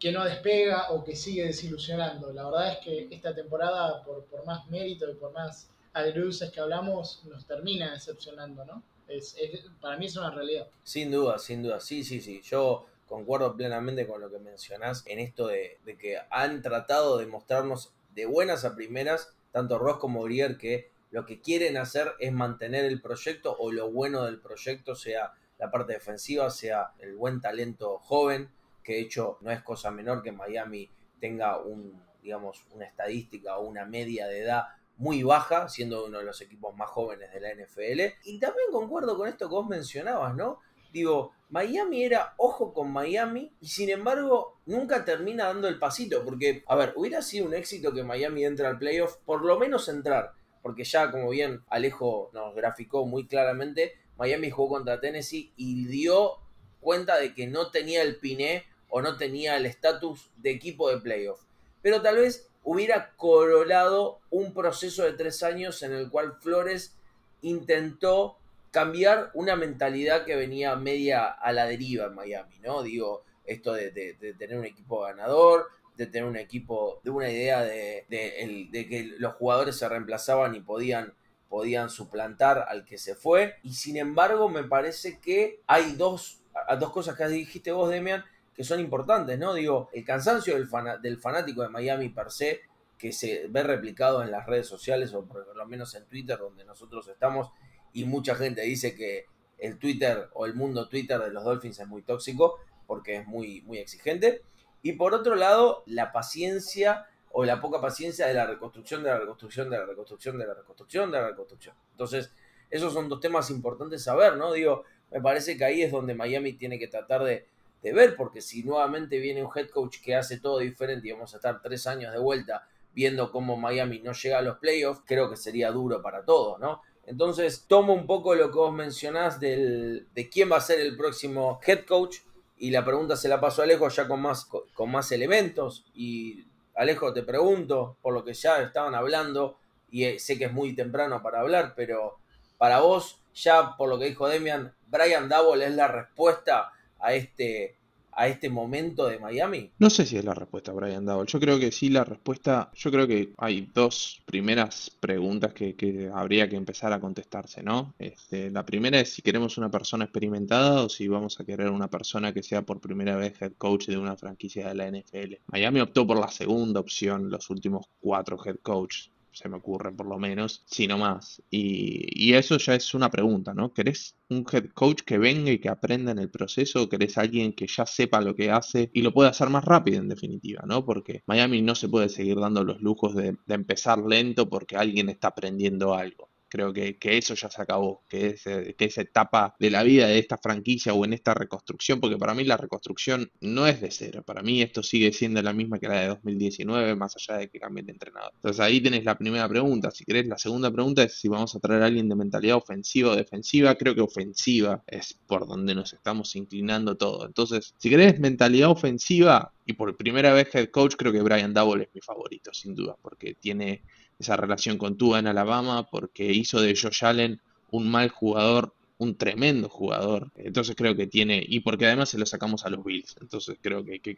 [0.00, 2.32] que, no despega o que sigue desilusionando.
[2.32, 6.60] La verdad es que esta temporada, por, por más mérito y por más agruces que
[6.60, 8.82] hablamos, nos termina decepcionando, ¿no?
[9.06, 9.36] Es,
[9.78, 10.66] para mí es una realidad.
[10.82, 12.40] Sin duda, sin duda, sí, sí, sí.
[12.42, 17.26] Yo concuerdo plenamente con lo que mencionás en esto de, de que han tratado de
[17.26, 22.32] mostrarnos de buenas a primeras, tanto Ross como Brier, que lo que quieren hacer es
[22.32, 27.40] mantener el proyecto o lo bueno del proyecto, sea la parte defensiva, sea el buen
[27.40, 28.50] talento joven,
[28.82, 30.90] que de hecho no es cosa menor que Miami
[31.20, 34.64] tenga un, digamos, una estadística o una media de edad
[34.96, 38.14] muy baja, siendo uno de los equipos más jóvenes de la NFL.
[38.24, 40.60] Y también concuerdo con esto que vos mencionabas, ¿no?
[40.96, 46.24] digo, Miami era ojo con Miami y sin embargo nunca termina dando el pasito.
[46.24, 49.88] Porque, a ver, hubiera sido un éxito que Miami entre al playoff, por lo menos
[49.88, 50.32] entrar.
[50.62, 56.38] Porque ya, como bien Alejo nos graficó muy claramente, Miami jugó contra Tennessee y dio
[56.80, 60.98] cuenta de que no tenía el piné o no tenía el estatus de equipo de
[60.98, 61.40] playoff.
[61.82, 66.96] Pero tal vez hubiera corolado un proceso de tres años en el cual Flores
[67.42, 68.38] intentó
[68.70, 72.82] cambiar una mentalidad que venía media a la deriva en Miami, ¿no?
[72.82, 73.90] Digo, esto de,
[74.38, 79.76] tener un equipo ganador, de tener un equipo, de una idea de, que los jugadores
[79.76, 81.14] se reemplazaban y podían,
[81.48, 83.56] podían suplantar al que se fue.
[83.62, 86.40] Y sin embargo, me parece que hay dos,
[86.78, 88.24] dos cosas que dijiste vos, Demian,
[88.54, 89.54] que son importantes, ¿no?
[89.54, 90.68] Digo, el cansancio del,
[91.02, 92.60] del fanático de Miami per se,
[92.98, 96.64] que se ve replicado en las redes sociales, o por lo menos en Twitter, donde
[96.64, 97.50] nosotros estamos,
[97.92, 99.26] y mucha gente dice que
[99.58, 103.62] el Twitter o el mundo Twitter de los Dolphins es muy tóxico, porque es muy,
[103.62, 104.42] muy exigente.
[104.82, 107.06] Y por otro lado, la paciencia
[107.38, 110.54] o la poca paciencia de la reconstrucción, de la reconstrucción, de la reconstrucción, de la
[110.54, 111.74] reconstrucción, de la reconstrucción.
[111.90, 112.32] Entonces,
[112.70, 114.54] esos son dos temas importantes saber, ¿no?
[114.54, 117.46] Digo, me parece que ahí es donde Miami tiene que tratar de,
[117.82, 121.34] de ver, porque si nuevamente viene un head coach que hace todo diferente y vamos
[121.34, 125.28] a estar tres años de vuelta viendo cómo Miami no llega a los playoffs, creo
[125.28, 126.80] que sería duro para todos, ¿no?
[127.04, 130.96] Entonces, tomo un poco lo que vos mencionás del, de quién va a ser el
[130.96, 132.16] próximo head coach
[132.56, 135.84] y la pregunta se la paso a Alejo ya con más, con más elementos.
[135.94, 136.45] Y
[136.76, 139.58] Alejo, te pregunto, por lo que ya estaban hablando,
[139.90, 142.18] y eh, sé que es muy temprano para hablar, pero
[142.58, 147.75] para vos, ya por lo que dijo Demian, Brian Double es la respuesta a este,
[148.16, 149.70] a este momento de Miami?
[149.78, 151.26] No sé si es la respuesta, Brian Double.
[151.30, 152.70] Yo creo que sí, la respuesta.
[152.74, 157.94] Yo creo que hay dos primeras preguntas que, habría que empezar a contestarse, ¿no?
[157.98, 161.88] Este, la primera es si queremos una persona experimentada o si vamos a querer una
[161.88, 165.34] persona que sea por primera vez head coach de una franquicia de la NFL.
[165.46, 170.06] Miami optó por la segunda opción los últimos cuatro head coaches se me ocurre por
[170.06, 171.42] lo menos, sino más.
[171.50, 173.72] Y, eso ya es una pregunta, ¿no?
[173.72, 176.82] ¿Querés un head coach que venga y que aprenda en el proceso?
[176.82, 179.98] ¿O querés alguien que ya sepa lo que hace y lo pueda hacer más rápido
[179.98, 180.84] en definitiva, ¿no?
[180.86, 185.28] Porque Miami no se puede seguir dando los lujos de empezar lento porque alguien está
[185.28, 186.30] aprendiendo algo.
[186.48, 190.18] Creo que, eso ya se acabó, que, es, que esa etapa de la vida de
[190.18, 194.22] esta franquicia o en esta reconstrucción, porque para mí la reconstrucción no es de cero,
[194.24, 197.58] para mí esto sigue siendo la misma que la de 2019, más allá de que
[197.58, 198.32] cambie de entrenador.
[198.34, 201.60] Entonces ahí tenés la primera pregunta, si querés, la segunda pregunta es si vamos a
[201.60, 205.92] traer a alguien de mentalidad ofensiva o defensiva, creo que ofensiva es por donde nos
[205.92, 207.26] estamos inclinando todo.
[207.26, 211.82] Entonces, si querés mentalidad ofensiva, y por primera vez head coach, creo que Brian Double
[211.82, 213.82] es mi favorito, sin duda, porque tiene
[214.18, 217.40] esa relación con Tua en Alabama, porque hizo de Josh Allen
[217.70, 220.30] un mal jugador, un tremendo jugador.
[220.36, 223.84] Entonces creo que tiene, y porque además se lo sacamos a los Bills, entonces creo
[223.84, 224.16] que, que,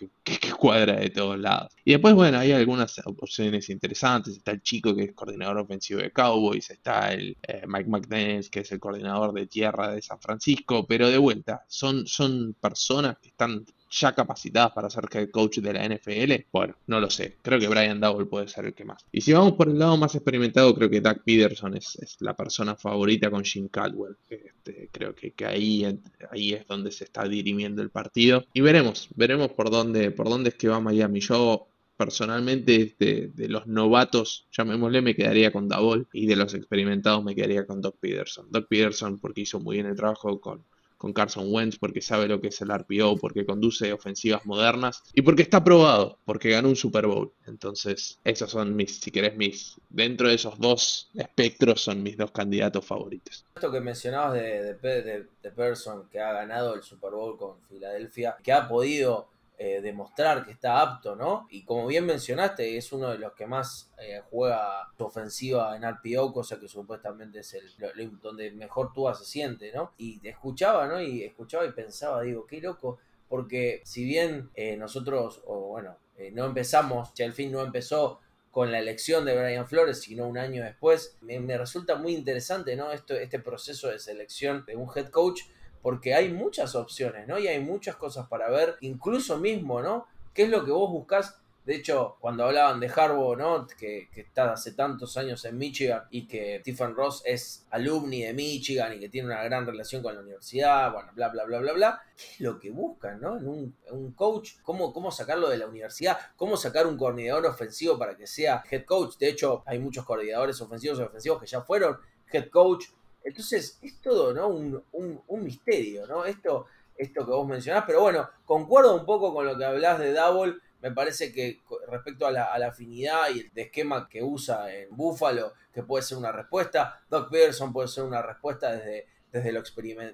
[0.59, 1.73] cuadra de todos lados.
[1.85, 4.37] Y después, bueno, hay algunas opciones interesantes.
[4.37, 8.61] Está el chico que es coordinador ofensivo de Cowboys, está el eh, Mike McDaniels, que
[8.61, 13.29] es el coordinador de tierra de San Francisco, pero de vuelta, son, son personas que
[13.29, 16.47] están ya capacitadas para ser head coach de la NFL?
[16.53, 17.37] Bueno, no lo sé.
[17.43, 19.05] Creo que Brian Double puede ser el que más.
[19.13, 22.77] Y si vamos por el lado más experimentado, creo que Doug Peterson es, la persona
[22.77, 24.17] favorita con Jim Caldwell.
[24.29, 28.45] Este, creo que, ahí, ahí es donde se está dirimiendo el partido.
[28.53, 31.21] Y veremos, veremos por dónde, por dónde es que va Miami.
[31.21, 37.25] Yo personalmente de, de, los novatos, llamémosle, me quedaría con Double y de los experimentados
[37.25, 38.47] me quedaría con Doug Peterson.
[38.51, 40.65] Doug Peterson porque hizo muy bien el trabajo con,
[40.99, 45.23] con Carson Wentz porque sabe lo que es el RPO, porque conduce ofensivas modernas y
[45.23, 47.33] porque está probado, porque ganó un Super Bowl.
[47.47, 52.33] Entonces, esos son mis, si querés, mis, dentro de esos dos espectros son mis dos
[52.33, 53.47] candidatos favoritos.
[53.55, 58.37] Esto que mencionabas de, de, de Person, que ha ganado el Super Bowl con Filadelfia,
[58.43, 59.29] que ha podido
[59.61, 61.49] eh, demostrar que está apto, ¿no?
[61.51, 65.83] Y como bien mencionaste, es uno de los que más eh, juega su ofensiva en
[65.83, 67.73] RPO, cosa que supuestamente es el
[68.21, 69.95] donde mejor tú se siente, ¿no?
[69.99, 71.03] Y escuchaba, ¿no?
[71.03, 75.97] Y escuchaba y pensaba, digo, qué loco, porque si bien eh, nosotros, o bueno,
[76.35, 78.21] no empezamos, ya al fin no empezó
[78.53, 82.77] con la elección de Brian Flores, sino un año después, me, me resulta muy interesante,
[82.77, 82.93] ¿no?
[82.93, 85.41] Esto, este proceso de selección de un head coach
[85.83, 87.39] porque hay muchas opciones, ¿no?
[87.39, 90.07] Y hay muchas cosas para ver, incluso mismo, ¿no?
[90.35, 91.41] ¿Qué es lo que vos buscás?
[91.69, 93.67] De hecho, cuando hablaban de Harbaugh, ¿no?
[93.67, 98.95] Que, está hace tantos años en Michigan y que Stephen Ross es alumni de Michigan
[98.95, 102.03] y que tiene una gran relación con la universidad, bueno, bla, bla, bla, bla, bla.
[102.17, 103.37] ¿Qué es lo que buscan, ¿no?
[103.37, 103.47] En
[103.91, 106.19] un, coach, ¿cómo, ¿cómo sacarlo de la universidad?
[106.37, 109.19] ¿Cómo sacar un coordinador ofensivo para que sea head coach?
[109.19, 111.99] De hecho, hay muchos coordinadores ofensivos y ofensivos que ya fueron
[112.33, 112.87] head coach
[113.25, 114.49] Entonces, es todo, ¿no?
[114.49, 116.25] Un, un, un misterio, ¿no?
[116.25, 116.67] Esto,
[116.99, 120.57] esto que vos mencionás, pero bueno, concuerdo un poco con lo que hablás de Double.
[120.81, 125.83] Me parece que respecto a la, afinidad y el esquema que usa en Buffalo, que
[125.83, 129.63] puede ser una respuesta, Doc Peterson puede ser una respuesta desde, desde, lo,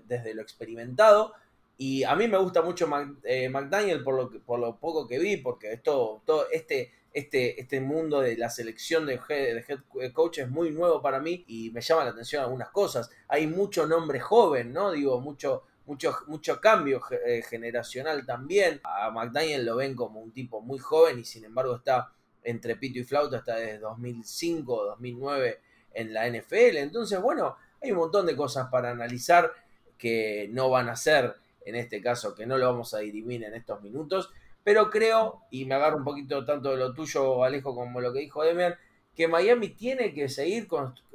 [0.07, 1.35] desde lo experimentado.
[1.77, 2.89] Y a mí me gusta mucho
[3.25, 7.81] eh, McDaniel por lo, por lo poco que vi, porque esto, todo este, este, este
[7.81, 11.81] mundo de la selección de, de head coach es muy nuevo para mí y me
[11.81, 13.11] llama la atención algunas cosas.
[13.29, 14.93] Hay mucho nombre joven, ¿no?
[14.93, 18.81] Digo, mucho, mucho, mucho cambio eh, generacional también.
[18.85, 22.13] A McDaniel lo ven como un tipo muy joven y sin embargo está
[22.45, 25.61] entre pito y flauta hasta desde 2005, 2009
[25.95, 26.77] en la NFL.
[26.77, 29.53] Entonces, bueno, hay un montón de cosas para analizar
[29.97, 31.35] que no van a ser,
[31.65, 34.31] en este caso, que no lo vamos a dirimir en estos minutos.
[34.63, 38.21] Pero creo, y me agarro un poquito tanto de lo tuyo, Alejo, como lo que
[38.21, 38.75] dijo Demian,
[39.15, 40.69] que Miami tiene que seguir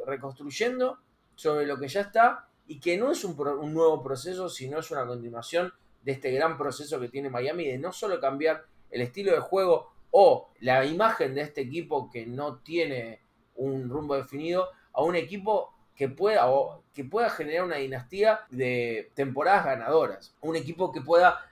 [0.05, 0.99] reconstruyendo
[1.35, 4.91] sobre lo que ya está y que no es un, un, nuevo proceso, sino es
[4.91, 5.73] una continuación
[6.03, 9.91] de este gran proceso que tiene Miami de no solo cambiar el estilo de juego
[10.11, 13.21] o la imagen de este equipo que no tiene
[13.55, 19.11] un rumbo definido a un equipo que pueda, o, que pueda generar una dinastía de
[19.15, 21.45] temporadas ganadoras, un equipo que pueda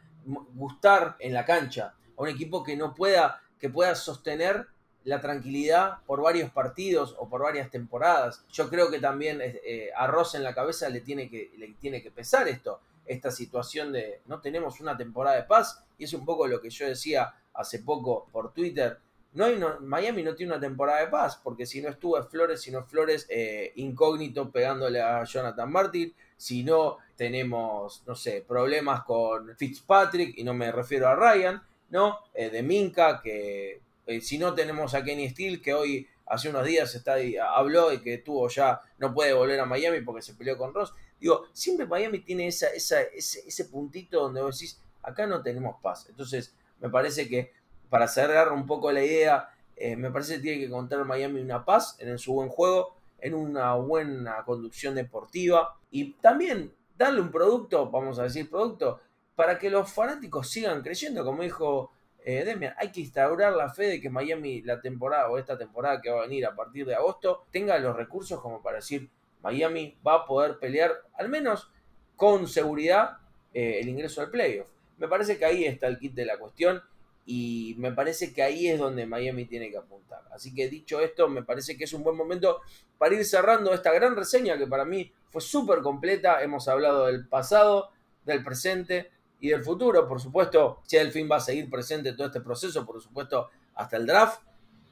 [0.55, 4.67] gustar en la cancha, un equipo que no pueda, que pueda sostener
[5.03, 8.45] la tranquilidad por varios partidos o por varias temporadas.
[8.49, 12.01] Yo creo que también eh, a Ross en la cabeza le tiene, que, le tiene
[12.01, 16.23] que pesar esto, esta situación de no tenemos una temporada de paz, y es un
[16.23, 18.97] poco lo que yo decía hace poco por Twitter.
[19.37, 22.71] No hay Miami no tiene una temporada de paz, porque si no estuvo Flores, si
[22.71, 29.55] no Flores eh, incógnito pegándole a Jonathan Martin, si no tenemos, no sé, problemas con
[29.55, 31.61] Fitzpatrick, y no me refiero a Ryan,
[31.91, 32.17] ¿no?
[32.33, 36.65] Eh, de Minka, que eh, si no tenemos a Kenny Steele, que hoy hace unos
[36.65, 37.17] días está,
[37.53, 40.95] habló y que tuvo ya, no puede volver a Miami porque se peleó con Ross.
[41.19, 46.07] Digo, siempre Miami tiene esa, ese, ese puntito donde vos decís, acá no tenemos paz.
[46.09, 47.53] Entonces, me parece que
[47.89, 51.63] para cerrar un poco la idea, eh, me parece que tiene que encontrar Miami una
[51.63, 57.89] paz en su buen juego, en una buena conducción deportiva y también darle un producto,
[57.89, 58.99] vamos a decir producto,
[59.35, 61.91] para que los fanáticos sigan creciendo, como dijo
[62.25, 66.01] eh, Demian, hay que instaurar la fe de que Miami la temporada o esta temporada
[66.01, 69.09] que va a venir a partir de agosto tenga los recursos como para decir
[69.43, 71.71] Miami va a poder pelear al menos
[72.15, 73.17] con seguridad
[73.53, 74.67] eh, el ingreso al playoff.
[74.97, 76.81] Me parece que ahí está el kit de la cuestión
[77.29, 80.21] y me parece que ahí es donde Miami tiene que apuntar.
[80.31, 82.61] Así que dicho esto, me parece que es un buen momento
[82.97, 86.41] para ir cerrando esta gran reseña que para mí fue súper completa.
[86.41, 87.89] Hemos hablado del pasado,
[88.23, 89.11] del presente
[89.41, 90.07] y del futuro.
[90.07, 94.39] Por supuesto, fin va a seguir presente todo este proceso, por supuesto, hasta el draft.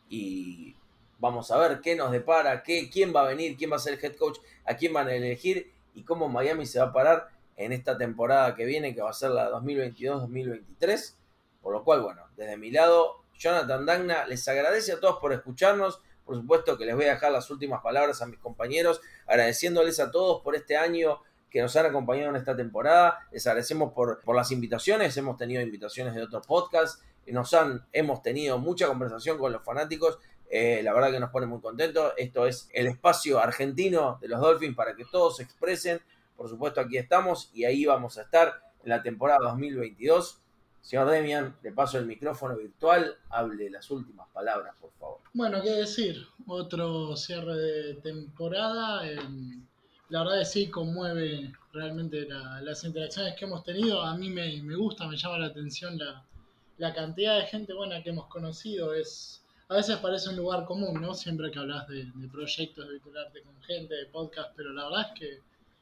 [0.09, 0.75] Y
[1.19, 3.93] vamos a ver qué nos depara, qué, quién va a venir, quién va a ser
[3.93, 7.29] el head coach, a quién van a elegir y cómo Miami se va a parar
[7.55, 11.15] en esta temporada que viene, que va a ser la 2022-2023.
[11.65, 15.99] Por lo cual, bueno, desde mi lado, Jonathan Dagna les agradece a todos por escucharnos.
[16.23, 20.11] Por supuesto que les voy a dejar las últimas palabras a mis compañeros, agradeciéndoles a
[20.11, 23.17] todos por este año que nos han acompañado en esta temporada.
[23.31, 25.17] Les agradecemos por, las invitaciones.
[25.17, 27.01] Hemos tenido invitaciones de otros podcasts.
[27.25, 30.19] Nos han, hemos tenido mucha conversación con los fanáticos.
[30.51, 32.13] Eh, la verdad que nos pone muy contentos.
[32.17, 35.99] Esto es el espacio argentino de los Dolphins para que todos se expresen
[36.35, 40.41] por supuesto, aquí estamos y ahí vamos a estar en la temporada 2022.
[40.85, 45.17] Señor Demian, le paso el micrófono virtual, hable las últimas palabras, por favor.
[45.33, 49.09] Bueno, qué decir, otro cierre de temporada.
[49.09, 49.65] Em,
[50.09, 52.27] la verdad es que sí, conmueve realmente
[52.61, 53.99] las interacciones que hemos tenido.
[53.99, 55.97] A mí me, gusta, me llama la atención
[56.77, 58.93] la, cantidad de gente buena que hemos conocido.
[58.93, 61.15] Es, a veces parece un lugar común, ¿no?
[61.15, 65.07] Siempre que hablas de, de proyectos, de vincularte con gente, de podcast, pero la verdad
[65.11, 65.39] es que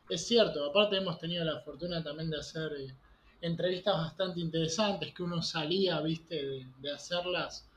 [0.10, 2.94] es cierto, aparte hemos tenido la fortuna también de hacer eh,
[3.44, 7.68] entrevistas bastante interesantes que uno salía, viste, de, hacerlas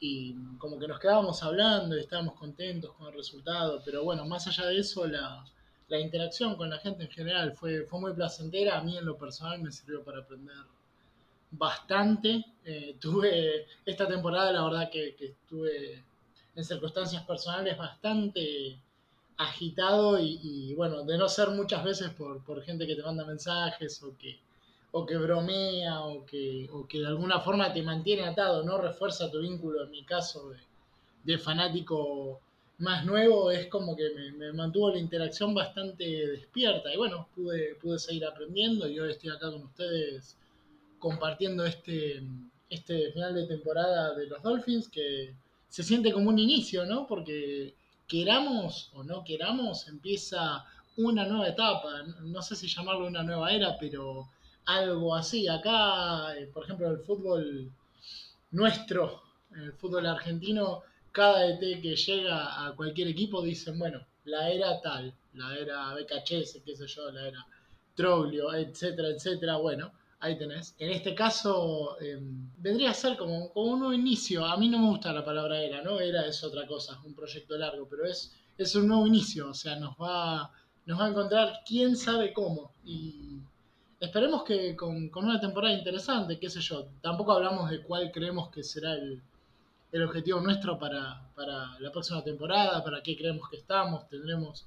[0.00, 4.46] y como que nos quedábamos hablando y estábamos contentos con el resultado, pero bueno, más
[4.46, 5.44] allá de eso, la,
[5.90, 9.60] interacción con la gente en general fue, fue muy placentera, a mí en lo personal
[9.60, 10.54] me sirvió para aprender
[11.50, 16.04] bastante, eh, tuve esta temporada la verdad que, que estuve
[16.54, 18.78] en circunstancias personales bastante
[19.38, 24.02] agitado y, bueno, de no ser muchas veces por, por, gente que te manda mensajes
[24.02, 24.38] o que,
[24.90, 28.78] o que bromea o que, o que de alguna forma te mantiene atado, ¿no?
[28.78, 30.52] Refuerza tu vínculo, en mi caso,
[31.24, 32.40] de, fanático
[32.78, 37.98] más nuevo, es como que me, mantuvo la interacción bastante despierta y bueno, pude, pude
[37.98, 40.36] seguir aprendiendo y hoy estoy acá con ustedes
[40.98, 42.22] compartiendo este,
[42.70, 45.34] este final de temporada de los Dolphins que
[45.68, 47.06] se siente como un inicio, ¿no?
[47.06, 47.74] Porque
[48.06, 50.64] queramos o no queramos, empieza
[50.96, 54.28] una nueva etapa, no sé si llamarlo una nueva era, pero
[54.68, 55.48] algo así.
[55.48, 57.72] Acá, eh, por ejemplo, el fútbol
[58.50, 59.22] nuestro,
[59.56, 65.14] el fútbol argentino, cada ET que llega a cualquier equipo dicen, bueno, la era tal,
[65.34, 67.46] la era BKHS, qué sé yo, la era
[67.94, 69.56] Troglio, etcétera, etcétera.
[69.56, 69.90] Bueno,
[70.20, 70.74] ahí tenés.
[70.78, 74.44] En este caso, em, vendría a ser como, un nuevo inicio.
[74.44, 75.98] A mí no me gusta la palabra era, ¿no?
[75.98, 79.76] Era es otra cosa, un proyecto largo, pero es, es un nuevo inicio, o sea,
[79.76, 80.52] nos va,
[80.84, 82.72] nos va a encontrar quién sabe cómo.
[84.00, 86.86] Esperemos que con, con una temporada interesante, qué sé yo.
[87.00, 89.20] Tampoco hablamos de cuál creemos que será el,
[89.92, 94.66] el objetivo nuestro para, para la próxima temporada, para qué creemos que estamos, tendremos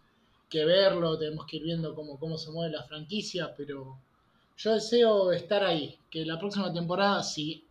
[0.49, 3.97] que verlo, tenemos que ir viendo cómo, cómo se mueve la franquicia, pero
[4.57, 7.63] yo deseo estar ahí, que la próxima temporada, si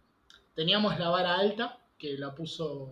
[0.54, 2.90] teníamos la vara alta, que la puso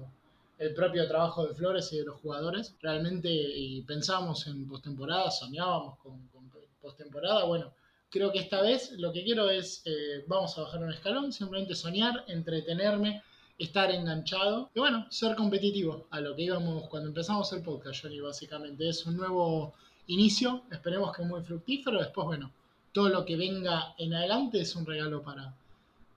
[0.59, 5.99] el propio trabajo de Flores y de los jugadores, realmente y pensamos en postemporada, soñábamos
[6.01, 6.51] con, con
[6.83, 7.73] postemporada, bueno,
[8.11, 11.75] creo que esta vez lo que quiero es, eh, vamos a bajar un escalón, simplemente
[11.75, 13.23] soñar, entretenerme,
[13.59, 18.21] estar enganchado y bueno, ser competitivo a lo que íbamos cuando empezamos el podcast, Johnny,
[18.21, 18.89] básicamente.
[18.89, 19.75] Es un nuevo
[20.07, 22.53] inicio, esperemos que muy fructífero, después bueno,
[22.93, 25.55] todo lo que venga en adelante es un regalo para,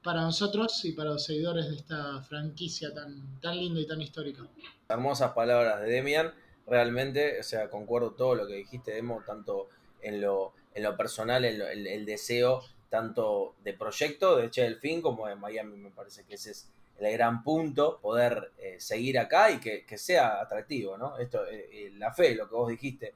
[0.04, 4.44] para nosotros y para los seguidores de esta franquicia tan, tan linda y tan histórica.
[4.88, 6.34] Hermosas palabras de Demian,
[6.68, 9.70] realmente, o sea, concuerdo todo lo que dijiste, Demo, tanto
[10.02, 15.36] en lo, en lo personal, el, el, deseo tanto de proyecto de Delfín como de
[15.36, 16.70] Miami, me parece que ese es
[17.00, 21.18] el gran punto, poder eh, seguir acá y que, que, sea atractivo, ¿no?
[21.18, 23.16] Esto, eh, eh, la fe, lo que vos dijiste,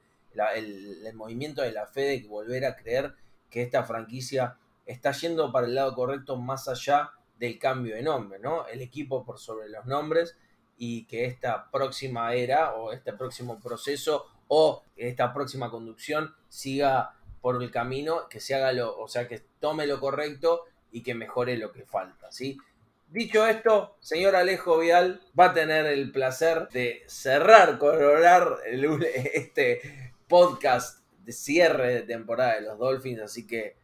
[0.54, 3.14] el, el, movimiento de la fe de volver a creer
[3.48, 8.38] que esta franquicia está yendo para el lado correcto más allá del cambio de nombre,
[8.38, 8.66] ¿no?
[8.66, 10.36] El equipo por sobre los nombres
[10.78, 17.15] y que esta próxima era o este próximo proceso o esta próxima conducción siga
[17.46, 21.14] por el camino, que se haga lo, o sea, que tome lo correcto y que
[21.14, 22.58] mejore lo que falta, ¿sí?
[23.06, 29.80] Dicho esto, señor Alejo Vial va a tener el placer de cerrar, coronar este
[30.26, 33.76] podcast de cierre de temporada de los Dolphins, así que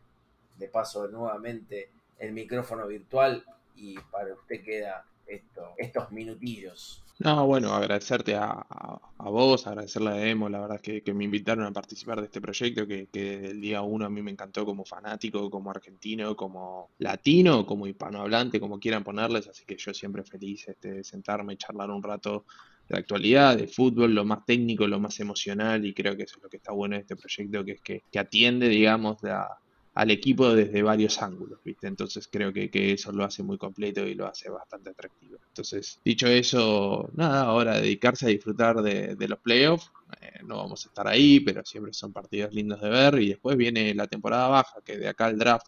[0.56, 3.44] de paso nuevamente el micrófono virtual
[3.76, 7.02] y para usted queda esto, estos minutillos.
[7.18, 11.24] No, bueno, agradecerte a, a, a, vos, agradecerle a Demo, la verdad que, que, me
[11.24, 14.32] invitaron a participar de este proyecto que, que desde el día uno a mí me
[14.32, 19.94] encantó como fanático, como argentino, como latino, como hispanohablante, como quieran ponerles, así que yo
[19.94, 22.44] siempre feliz este, de sentarme charlar un rato
[22.88, 26.42] de actualidad, de fútbol, lo más técnico, lo más emocional y creo que eso es
[26.42, 29.60] lo que está bueno de este proyecto, que es que, que atiende, digamos, a,
[29.94, 31.86] al equipo desde varios ángulos, ¿viste?
[31.86, 35.38] Entonces creo que, que, eso lo hace muy completo y lo hace bastante atractivo.
[35.48, 39.92] Entonces, dicho eso, nada, ahora dedicarse a disfrutar de, los playoffs.
[40.20, 43.20] Eh, no vamos a estar ahí, pero siempre son partidos lindos de ver.
[43.20, 45.66] Y después viene la temporada baja, que de acá el draft,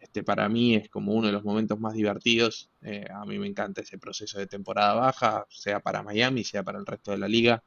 [0.00, 2.68] este para mí es como uno de los momentos más divertidos.
[2.82, 6.80] Eh, a mí me encanta ese proceso de temporada baja, sea para Miami, sea para
[6.80, 7.62] el resto de la liga.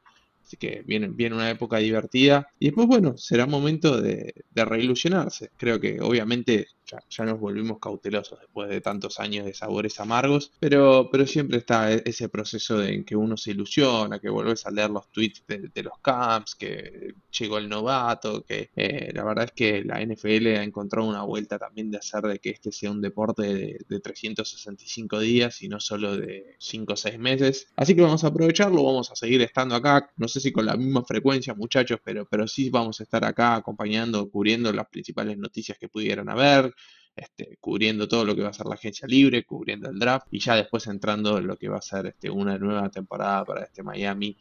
[0.46, 2.48] Así que viene, viene una época divertida.
[2.60, 5.50] Y después, bueno, será momento de, de reilusionarse.
[5.56, 6.68] Creo que obviamente
[7.08, 11.92] ya, nos volvimos cautelosos después de tantos años de sabores amargos, pero, pero siempre está
[11.92, 15.82] ese proceso de en que uno se ilusiona, que volvés a leer los tweets de
[15.82, 20.62] los camps, que llegó el novato, que eh, la verdad es que la NFL ha
[20.62, 25.20] encontrado una vuelta también de hacer de que este sea un deporte de, de 365
[25.20, 27.68] días y no solo de 5 o 6 meses.
[27.76, 30.76] Así que vamos a aprovecharlo, vamos a seguir estando acá, no sé si con la
[30.76, 35.78] misma frecuencia muchachos, pero, pero sí vamos a estar acá acompañando, cubriendo las principales noticias
[35.78, 36.74] que pudieran haber,
[37.16, 40.38] este, cubriendo todo lo que va a ser la agencia libre, cubriendo el draft y
[40.38, 43.82] ya después entrando en lo que va a ser este, una nueva temporada para este
[43.82, 44.36] Miami.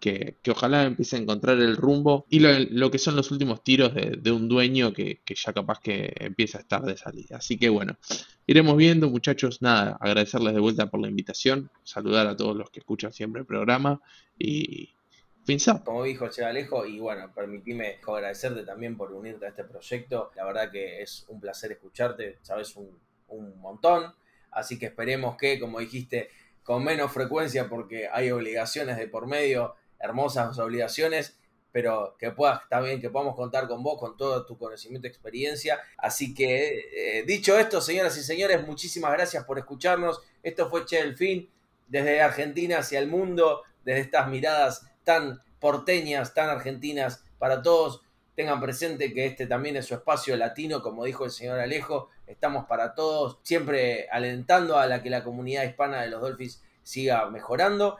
[0.00, 3.62] Que, que ojalá empiece a encontrar el rumbo y lo, lo que son los últimos
[3.62, 7.36] tiros de, de un dueño que, que, ya capaz que empieza a estar de salida.
[7.36, 7.98] Así que bueno,
[8.46, 12.80] iremos viendo muchachos, nada, agradecerles de vuelta por la invitación, saludar a todos los que
[12.80, 14.00] escuchan siempre el programa
[14.38, 14.94] y,
[15.46, 15.82] Pensá.
[15.82, 20.30] Como dijo Che Alejo, y bueno, permitime agradecerte también por unirte a este proyecto.
[20.36, 22.98] La verdad que es un placer escucharte, sabes un,
[23.28, 24.14] un montón.
[24.50, 26.28] Así que esperemos que, como dijiste,
[26.62, 31.38] con menos frecuencia, porque hay obligaciones de por medio, hermosas obligaciones,
[31.72, 35.78] pero que puedas también, que podamos contar con vos, con todo tu conocimiento y experiencia.
[35.96, 40.20] Así que, eh, dicho esto, señoras y señores, muchísimas gracias por escucharnos.
[40.42, 41.48] Esto fue Che el Fin,
[41.86, 48.02] desde Argentina hacia el mundo, desde estas miradas tan porteñas, tan argentinas para todos.
[48.34, 52.08] Tengan presente que este también es su espacio latino, como dijo el señor Alejo.
[52.26, 57.28] Estamos para todos, siempre alentando a la que la comunidad hispana de los Dolphins siga
[57.28, 57.98] mejorando.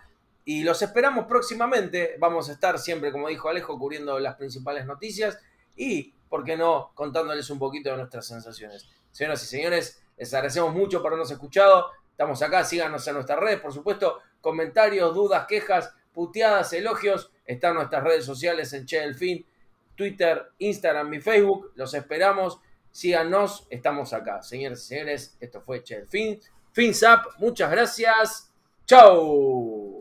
[0.50, 2.16] Y los esperamos próximamente.
[2.18, 5.38] Vamos a estar siempre, como dijo Alejo, cubriendo las principales noticias.
[5.76, 8.88] y, ¿por qué no?, contándoles un poquito de nuestras sensaciones.
[9.12, 11.86] Señoras y señores, les agradecemos mucho por habernos escuchado.
[12.10, 17.30] Estamos acá, síganos en nuestras redes, por supuesto, comentarios, dudas, quejas, puteadas, elogios.
[17.46, 19.46] Están nuestras redes sociales en Che
[19.94, 21.70] Twitter, Instagram y Facebook.
[21.76, 22.58] Los esperamos.
[22.90, 24.42] Síganos, estamos acá.
[24.42, 26.40] Señores y señores, esto fue Che Fin.
[26.72, 28.50] Fins up, muchas gracias.
[28.84, 29.99] Chau.